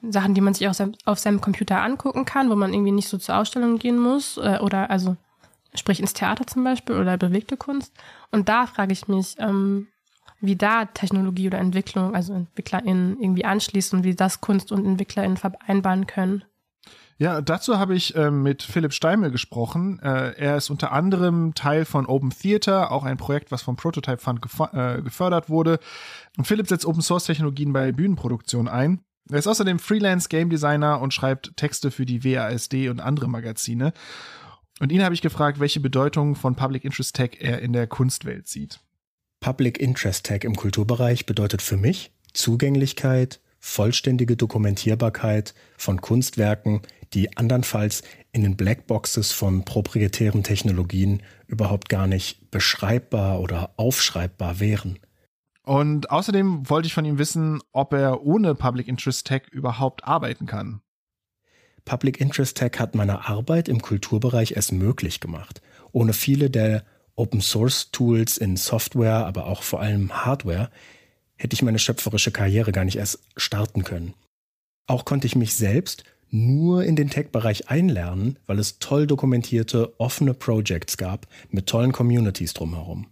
Sachen, 0.02 0.34
die 0.34 0.40
man 0.40 0.54
sich 0.54 0.68
auch 0.68 0.74
auf 1.04 1.18
seinem 1.18 1.40
Computer 1.40 1.82
angucken 1.82 2.24
kann, 2.24 2.48
wo 2.48 2.54
man 2.54 2.72
irgendwie 2.72 2.92
nicht 2.92 3.08
so 3.08 3.18
zur 3.18 3.36
Ausstellung 3.36 3.78
gehen 3.78 3.98
muss 3.98 4.36
äh, 4.36 4.58
oder 4.60 4.88
also 4.90 5.16
sprich 5.74 5.98
ins 5.98 6.12
Theater 6.12 6.46
zum 6.46 6.62
Beispiel 6.62 6.96
oder 6.96 7.16
bewegte 7.16 7.56
Kunst. 7.56 7.92
Und 8.30 8.48
da 8.48 8.66
frage 8.66 8.92
ich 8.92 9.08
mich, 9.08 9.34
ähm, 9.38 9.88
wie 10.42 10.56
da 10.56 10.84
Technologie 10.84 11.46
oder 11.46 11.58
Entwicklung, 11.58 12.14
also 12.14 12.34
EntwicklerInnen 12.34 13.18
irgendwie 13.20 13.44
anschließt 13.44 13.94
und 13.94 14.04
wie 14.04 14.14
das 14.14 14.40
Kunst 14.40 14.72
und 14.72 14.84
EntwicklerInnen 14.84 15.36
vereinbaren 15.36 16.06
können. 16.06 16.44
Ja, 17.18 17.40
dazu 17.40 17.78
habe 17.78 17.94
ich 17.94 18.16
äh, 18.16 18.32
mit 18.32 18.64
Philipp 18.64 18.92
Steimel 18.92 19.30
gesprochen. 19.30 20.00
Äh, 20.00 20.32
er 20.36 20.56
ist 20.56 20.70
unter 20.70 20.90
anderem 20.90 21.54
Teil 21.54 21.84
von 21.84 22.06
Open 22.06 22.30
Theater, 22.30 22.90
auch 22.90 23.04
ein 23.04 23.16
Projekt, 23.16 23.52
was 23.52 23.62
vom 23.62 23.76
Prototype 23.76 24.18
Fund 24.18 24.40
äh, 24.72 25.00
gefördert 25.02 25.48
wurde. 25.48 25.78
Und 26.36 26.46
Philipp 26.46 26.66
setzt 26.66 26.84
Open 26.84 27.00
Source 27.00 27.26
Technologien 27.26 27.72
bei 27.72 27.92
Bühnenproduktion 27.92 28.66
ein. 28.66 29.02
Er 29.30 29.38
ist 29.38 29.46
außerdem 29.46 29.78
Freelance 29.78 30.28
Game 30.28 30.50
Designer 30.50 31.00
und 31.00 31.14
schreibt 31.14 31.56
Texte 31.56 31.92
für 31.92 32.06
die 32.06 32.24
WASD 32.24 32.88
und 32.88 33.00
andere 33.00 33.28
Magazine. 33.28 33.92
Und 34.80 34.90
ihn 34.90 35.04
habe 35.04 35.14
ich 35.14 35.22
gefragt, 35.22 35.60
welche 35.60 35.78
Bedeutung 35.78 36.34
von 36.34 36.56
Public 36.56 36.84
Interest 36.84 37.14
Tech 37.14 37.36
er 37.38 37.60
in 37.60 37.72
der 37.72 37.86
Kunstwelt 37.86 38.48
sieht. 38.48 38.80
Public 39.42 39.80
Interest 39.80 40.24
Tag 40.24 40.44
im 40.44 40.54
Kulturbereich 40.54 41.26
bedeutet 41.26 41.62
für 41.62 41.76
mich 41.76 42.12
Zugänglichkeit, 42.32 43.40
vollständige 43.58 44.36
Dokumentierbarkeit 44.36 45.52
von 45.76 46.00
Kunstwerken, 46.00 46.80
die 47.12 47.36
andernfalls 47.36 48.04
in 48.30 48.42
den 48.42 48.56
Blackboxes 48.56 49.32
von 49.32 49.64
proprietären 49.64 50.44
Technologien 50.44 51.24
überhaupt 51.48 51.88
gar 51.88 52.06
nicht 52.06 52.52
beschreibbar 52.52 53.40
oder 53.40 53.74
aufschreibbar 53.76 54.60
wären. 54.60 55.00
Und 55.64 56.10
außerdem 56.12 56.70
wollte 56.70 56.86
ich 56.86 56.94
von 56.94 57.04
ihm 57.04 57.18
wissen, 57.18 57.60
ob 57.72 57.94
er 57.94 58.22
ohne 58.22 58.54
Public 58.54 58.86
Interest 58.86 59.26
Tag 59.26 59.48
überhaupt 59.48 60.04
arbeiten 60.04 60.46
kann. 60.46 60.82
Public 61.84 62.20
Interest 62.20 62.56
Tag 62.56 62.78
hat 62.78 62.94
meine 62.94 63.28
Arbeit 63.28 63.68
im 63.68 63.82
Kulturbereich 63.82 64.52
erst 64.52 64.70
möglich 64.70 65.18
gemacht. 65.18 65.60
Ohne 65.90 66.12
viele 66.12 66.48
der 66.48 66.84
Open 67.16 67.40
Source 67.40 67.90
Tools 67.90 68.38
in 68.38 68.56
Software, 68.56 69.26
aber 69.26 69.46
auch 69.46 69.62
vor 69.62 69.80
allem 69.80 70.24
Hardware, 70.24 70.70
hätte 71.36 71.54
ich 71.54 71.62
meine 71.62 71.78
schöpferische 71.78 72.30
Karriere 72.30 72.72
gar 72.72 72.84
nicht 72.84 72.96
erst 72.96 73.20
starten 73.36 73.84
können. 73.84 74.14
Auch 74.86 75.04
konnte 75.04 75.26
ich 75.26 75.36
mich 75.36 75.54
selbst 75.54 76.04
nur 76.30 76.84
in 76.84 76.96
den 76.96 77.10
Tech-Bereich 77.10 77.68
einlernen, 77.68 78.38
weil 78.46 78.58
es 78.58 78.78
toll 78.78 79.06
dokumentierte, 79.06 79.92
offene 79.98 80.34
Projects 80.34 80.96
gab 80.96 81.26
mit 81.50 81.66
tollen 81.66 81.92
Communities 81.92 82.54
drumherum. 82.54 83.06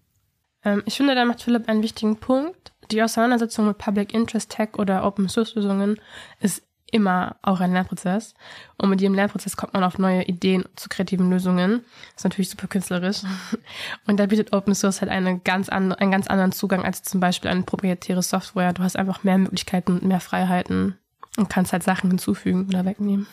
Ähm, 0.64 0.82
ich 0.86 0.96
finde, 0.96 1.14
da 1.14 1.24
macht 1.24 1.42
Philipp 1.42 1.68
einen 1.68 1.82
wichtigen 1.82 2.16
Punkt. 2.16 2.72
Die 2.90 3.02
Auseinandersetzung 3.02 3.66
mit 3.66 3.78
Public 3.78 4.14
Interest 4.14 4.50
Tech 4.50 4.70
oder 4.78 5.04
Open 5.04 5.28
Source 5.28 5.54
Lösungen 5.54 6.00
ist 6.40 6.62
immer 6.92 7.36
auch 7.42 7.60
ein 7.60 7.72
Lernprozess. 7.72 8.34
Und 8.76 8.90
mit 8.90 9.00
jedem 9.00 9.14
Lernprozess 9.14 9.56
kommt 9.56 9.74
man 9.74 9.84
auf 9.84 9.98
neue 9.98 10.24
Ideen 10.24 10.64
zu 10.76 10.88
kreativen 10.88 11.30
Lösungen. 11.30 11.82
Das 12.14 12.18
ist 12.18 12.24
natürlich 12.24 12.50
super 12.50 12.66
künstlerisch. 12.66 13.22
Und 14.06 14.18
da 14.18 14.26
bietet 14.26 14.52
Open 14.52 14.74
Source 14.74 15.00
halt 15.00 15.10
eine 15.10 15.38
ganz 15.38 15.68
an, 15.68 15.92
einen 15.92 16.10
ganz 16.10 16.26
anderen 16.26 16.52
Zugang 16.52 16.84
als 16.84 17.02
zum 17.02 17.20
Beispiel 17.20 17.50
eine 17.50 17.62
proprietäre 17.62 18.22
Software. 18.22 18.72
Du 18.72 18.82
hast 18.82 18.96
einfach 18.96 19.24
mehr 19.24 19.38
Möglichkeiten 19.38 19.92
und 19.92 20.02
mehr 20.04 20.20
Freiheiten 20.20 20.98
und 21.36 21.48
kannst 21.48 21.72
halt 21.72 21.82
Sachen 21.82 22.10
hinzufügen 22.10 22.66
oder 22.68 22.84
wegnehmen. 22.84 23.26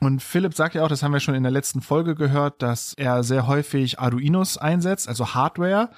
Und 0.00 0.20
Philipp 0.20 0.54
sagt 0.54 0.74
ja 0.74 0.82
auch, 0.82 0.88
das 0.88 1.04
haben 1.04 1.12
wir 1.12 1.20
schon 1.20 1.36
in 1.36 1.44
der 1.44 1.52
letzten 1.52 1.80
Folge 1.80 2.16
gehört, 2.16 2.60
dass 2.60 2.92
er 2.94 3.22
sehr 3.22 3.46
häufig 3.46 4.00
Arduinos 4.00 4.58
einsetzt, 4.58 5.08
also 5.08 5.34
Hardware. 5.34 5.90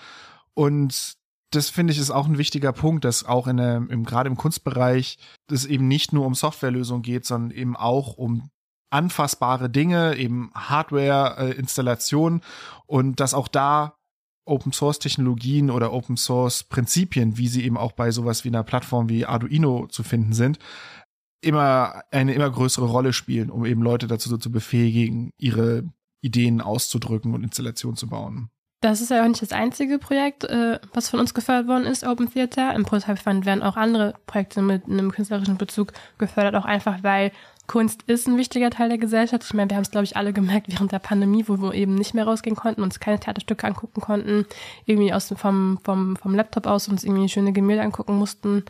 Und 0.52 1.16
das 1.54 1.70
finde 1.70 1.92
ich 1.92 1.98
ist 1.98 2.10
auch 2.10 2.26
ein 2.26 2.38
wichtiger 2.38 2.72
Punkt, 2.72 3.04
dass 3.04 3.24
auch 3.24 3.46
in 3.46 3.56
der, 3.56 3.76
im, 3.88 4.04
gerade 4.04 4.28
im 4.28 4.36
Kunstbereich 4.36 5.18
es 5.50 5.64
eben 5.64 5.88
nicht 5.88 6.12
nur 6.12 6.26
um 6.26 6.34
Softwarelösungen 6.34 7.02
geht, 7.02 7.24
sondern 7.24 7.50
eben 7.56 7.76
auch 7.76 8.14
um 8.14 8.50
anfassbare 8.90 9.68
Dinge, 9.68 10.16
eben 10.16 10.50
Hardware-Installation 10.54 12.38
äh, 12.38 12.42
und 12.86 13.20
dass 13.20 13.34
auch 13.34 13.48
da 13.48 13.96
Open 14.46 14.72
Source 14.72 14.98
Technologien 14.98 15.70
oder 15.70 15.92
Open 15.92 16.16
Source 16.16 16.64
Prinzipien, 16.64 17.38
wie 17.38 17.48
sie 17.48 17.64
eben 17.64 17.76
auch 17.76 17.92
bei 17.92 18.10
sowas 18.10 18.44
wie 18.44 18.48
einer 18.48 18.62
Plattform 18.62 19.08
wie 19.08 19.26
Arduino 19.26 19.86
zu 19.88 20.02
finden 20.02 20.32
sind, 20.32 20.58
immer 21.40 22.02
eine 22.10 22.34
immer 22.34 22.50
größere 22.50 22.86
Rolle 22.86 23.12
spielen, 23.12 23.50
um 23.50 23.64
eben 23.64 23.82
Leute 23.82 24.06
dazu 24.06 24.28
so 24.28 24.36
zu 24.36 24.50
befähigen, 24.50 25.30
ihre 25.38 25.84
Ideen 26.20 26.60
auszudrücken 26.60 27.34
und 27.34 27.42
Installationen 27.42 27.96
zu 27.96 28.08
bauen. 28.08 28.50
Das 28.84 29.00
ist 29.00 29.10
ja 29.10 29.22
auch 29.22 29.28
nicht 29.28 29.40
das 29.40 29.52
einzige 29.52 29.98
Projekt, 29.98 30.44
äh, 30.44 30.78
was 30.92 31.08
von 31.08 31.18
uns 31.18 31.32
gefördert 31.32 31.68
worden 31.68 31.86
ist, 31.86 32.06
Open 32.06 32.30
Theater. 32.30 32.74
Im 32.74 32.84
Prototype 32.84 33.16
Fund 33.16 33.46
werden 33.46 33.62
auch 33.62 33.78
andere 33.78 34.12
Projekte 34.26 34.60
mit 34.60 34.84
einem 34.84 35.10
künstlerischen 35.10 35.56
Bezug 35.56 35.94
gefördert, 36.18 36.54
auch 36.54 36.66
einfach, 36.66 37.02
weil 37.02 37.32
Kunst 37.66 38.02
ist 38.02 38.28
ein 38.28 38.36
wichtiger 38.36 38.68
Teil 38.68 38.90
der 38.90 38.98
Gesellschaft. 38.98 39.42
Ich 39.42 39.54
meine, 39.54 39.70
wir 39.70 39.76
haben 39.76 39.84
es, 39.84 39.90
glaube 39.90 40.04
ich, 40.04 40.18
alle 40.18 40.34
gemerkt 40.34 40.70
während 40.70 40.92
der 40.92 40.98
Pandemie, 40.98 41.44
wo 41.48 41.56
wir 41.62 41.72
eben 41.72 41.94
nicht 41.94 42.12
mehr 42.12 42.26
rausgehen 42.26 42.56
konnten, 42.56 42.82
uns 42.82 43.00
keine 43.00 43.18
Theaterstücke 43.18 43.66
angucken 43.66 44.02
konnten, 44.02 44.44
irgendwie 44.84 45.14
aus 45.14 45.32
vom, 45.34 45.80
vom, 45.82 46.16
vom 46.16 46.34
Laptop 46.34 46.66
aus 46.66 46.86
uns 46.86 47.04
irgendwie 47.04 47.30
schöne 47.30 47.54
Gemälde 47.54 47.84
angucken 47.84 48.18
mussten, 48.18 48.66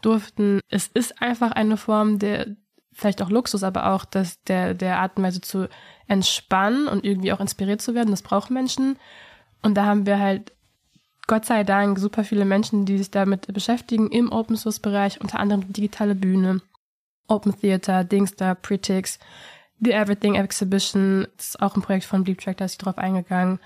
durften. 0.00 0.58
Es 0.70 0.88
ist 0.88 1.22
einfach 1.22 1.52
eine 1.52 1.76
Form 1.76 2.18
der, 2.18 2.48
vielleicht 2.92 3.22
auch 3.22 3.30
Luxus, 3.30 3.62
aber 3.62 3.92
auch 3.92 4.04
das, 4.06 4.42
der, 4.42 4.74
der 4.74 4.98
Art 4.98 5.16
und 5.18 5.22
Weise 5.22 5.40
zu 5.40 5.68
entspannen 6.08 6.88
und 6.88 7.04
irgendwie 7.04 7.32
auch 7.32 7.38
inspiriert 7.38 7.80
zu 7.80 7.94
werden. 7.94 8.10
Das 8.10 8.22
brauchen 8.22 8.54
Menschen. 8.54 8.96
Und 9.62 9.74
da 9.74 9.86
haben 9.86 10.06
wir 10.06 10.18
halt 10.18 10.52
Gott 11.26 11.44
sei 11.44 11.64
Dank 11.64 11.98
super 11.98 12.24
viele 12.24 12.44
Menschen, 12.44 12.84
die 12.84 12.98
sich 12.98 13.10
damit 13.10 13.52
beschäftigen 13.52 14.10
im 14.10 14.32
Open 14.32 14.56
Source 14.56 14.80
Bereich, 14.80 15.20
unter 15.20 15.38
anderem 15.38 15.72
digitale 15.72 16.14
Bühne, 16.14 16.60
Open 17.28 17.58
Theater, 17.58 18.04
Dingstar, 18.04 18.56
Pretix, 18.56 19.18
The 19.80 19.92
Everything 19.92 20.34
Exhibition, 20.34 21.26
das 21.36 21.48
ist 21.48 21.62
auch 21.62 21.76
ein 21.76 21.82
Projekt 21.82 22.04
von 22.04 22.24
Bleep 22.24 22.40
Track, 22.40 22.56
da 22.58 22.64
ist 22.64 22.72
ich 22.72 22.78
drauf 22.78 22.98
eingegangen, 22.98 23.60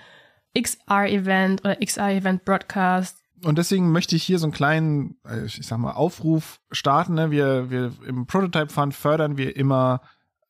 XR 0.58 1.08
Event 1.08 1.60
oder 1.62 1.76
XR 1.76 2.10
Event 2.10 2.44
Broadcast. 2.44 3.18
Und 3.44 3.58
deswegen 3.58 3.92
möchte 3.92 4.16
ich 4.16 4.22
hier 4.22 4.38
so 4.38 4.46
einen 4.46 4.52
kleinen, 4.52 5.16
äh, 5.28 5.44
ich 5.44 5.66
sag 5.66 5.78
mal, 5.78 5.92
Aufruf 5.92 6.60
starten. 6.70 7.14
Ne? 7.14 7.30
Wir, 7.30 7.70
wir 7.70 7.92
im 8.06 8.26
Prototype 8.26 8.72
Fund 8.72 8.94
fördern 8.94 9.36
wir 9.36 9.56
immer 9.56 10.00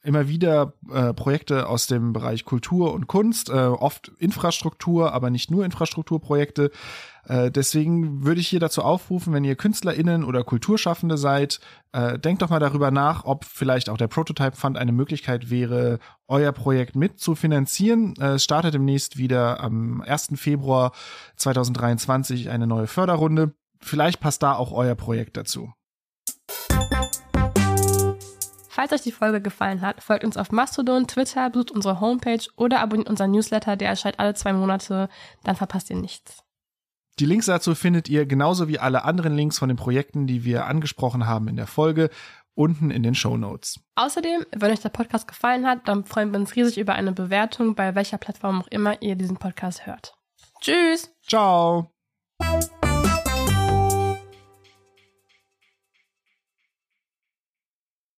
immer 0.06 0.28
wieder 0.28 0.72
äh, 0.90 1.12
Projekte 1.12 1.68
aus 1.68 1.86
dem 1.86 2.12
Bereich 2.12 2.44
Kultur 2.44 2.94
und 2.94 3.06
Kunst, 3.08 3.50
äh, 3.50 3.52
oft 3.52 4.12
Infrastruktur, 4.18 5.12
aber 5.12 5.30
nicht 5.30 5.50
nur 5.50 5.64
Infrastrukturprojekte. 5.64 6.70
Äh, 7.28 7.50
deswegen 7.50 8.24
würde 8.24 8.40
ich 8.40 8.48
hier 8.48 8.60
dazu 8.60 8.82
aufrufen, 8.82 9.32
wenn 9.32 9.44
ihr 9.44 9.56
KünstlerInnen 9.56 10.22
oder 10.22 10.44
Kulturschaffende 10.44 11.18
seid, 11.18 11.60
äh, 11.92 12.18
denkt 12.18 12.42
doch 12.42 12.50
mal 12.50 12.60
darüber 12.60 12.90
nach, 12.90 13.24
ob 13.24 13.44
vielleicht 13.44 13.88
auch 13.90 13.98
der 13.98 14.06
Prototype 14.06 14.56
Fund 14.56 14.78
eine 14.78 14.92
Möglichkeit 14.92 15.50
wäre, 15.50 15.98
euer 16.28 16.52
Projekt 16.52 16.94
mit 16.94 17.18
zu 17.18 17.34
finanzieren. 17.34 18.14
Äh, 18.20 18.34
es 18.34 18.44
startet 18.44 18.74
demnächst 18.74 19.16
wieder 19.16 19.60
am 19.60 20.02
1. 20.02 20.34
Februar 20.36 20.92
2023 21.36 22.48
eine 22.50 22.66
neue 22.66 22.86
Förderrunde. 22.86 23.54
Vielleicht 23.80 24.20
passt 24.20 24.42
da 24.42 24.54
auch 24.54 24.72
euer 24.72 24.94
Projekt 24.94 25.36
dazu. 25.36 25.72
Falls 28.76 28.92
euch 28.92 29.00
die 29.00 29.10
Folge 29.10 29.40
gefallen 29.40 29.80
hat, 29.80 30.02
folgt 30.02 30.22
uns 30.22 30.36
auf 30.36 30.52
Mastodon, 30.52 31.06
Twitter, 31.06 31.48
besucht 31.48 31.70
unsere 31.70 31.98
Homepage 31.98 32.46
oder 32.56 32.80
abonniert 32.80 33.08
unseren 33.08 33.30
Newsletter, 33.30 33.74
der 33.74 33.88
erscheint 33.88 34.20
alle 34.20 34.34
zwei 34.34 34.52
Monate. 34.52 35.08
Dann 35.44 35.56
verpasst 35.56 35.88
ihr 35.88 35.96
nichts. 35.96 36.44
Die 37.18 37.24
Links 37.24 37.46
dazu 37.46 37.74
findet 37.74 38.10
ihr 38.10 38.26
genauso 38.26 38.68
wie 38.68 38.78
alle 38.78 39.04
anderen 39.04 39.34
Links 39.34 39.58
von 39.58 39.70
den 39.70 39.78
Projekten, 39.78 40.26
die 40.26 40.44
wir 40.44 40.66
angesprochen 40.66 41.26
haben 41.26 41.48
in 41.48 41.56
der 41.56 41.66
Folge, 41.66 42.10
unten 42.54 42.90
in 42.90 43.02
den 43.02 43.14
Show 43.14 43.38
Notes. 43.38 43.80
Außerdem, 43.94 44.44
wenn 44.54 44.70
euch 44.70 44.80
der 44.80 44.90
Podcast 44.90 45.26
gefallen 45.26 45.66
hat, 45.66 45.88
dann 45.88 46.04
freuen 46.04 46.32
wir 46.32 46.38
uns 46.38 46.54
riesig 46.54 46.76
über 46.76 46.92
eine 46.96 47.12
Bewertung, 47.12 47.76
bei 47.76 47.94
welcher 47.94 48.18
Plattform 48.18 48.60
auch 48.60 48.68
immer 48.68 49.00
ihr 49.00 49.16
diesen 49.16 49.38
Podcast 49.38 49.86
hört. 49.86 50.18
Tschüss! 50.60 51.10
Ciao! 51.26 51.90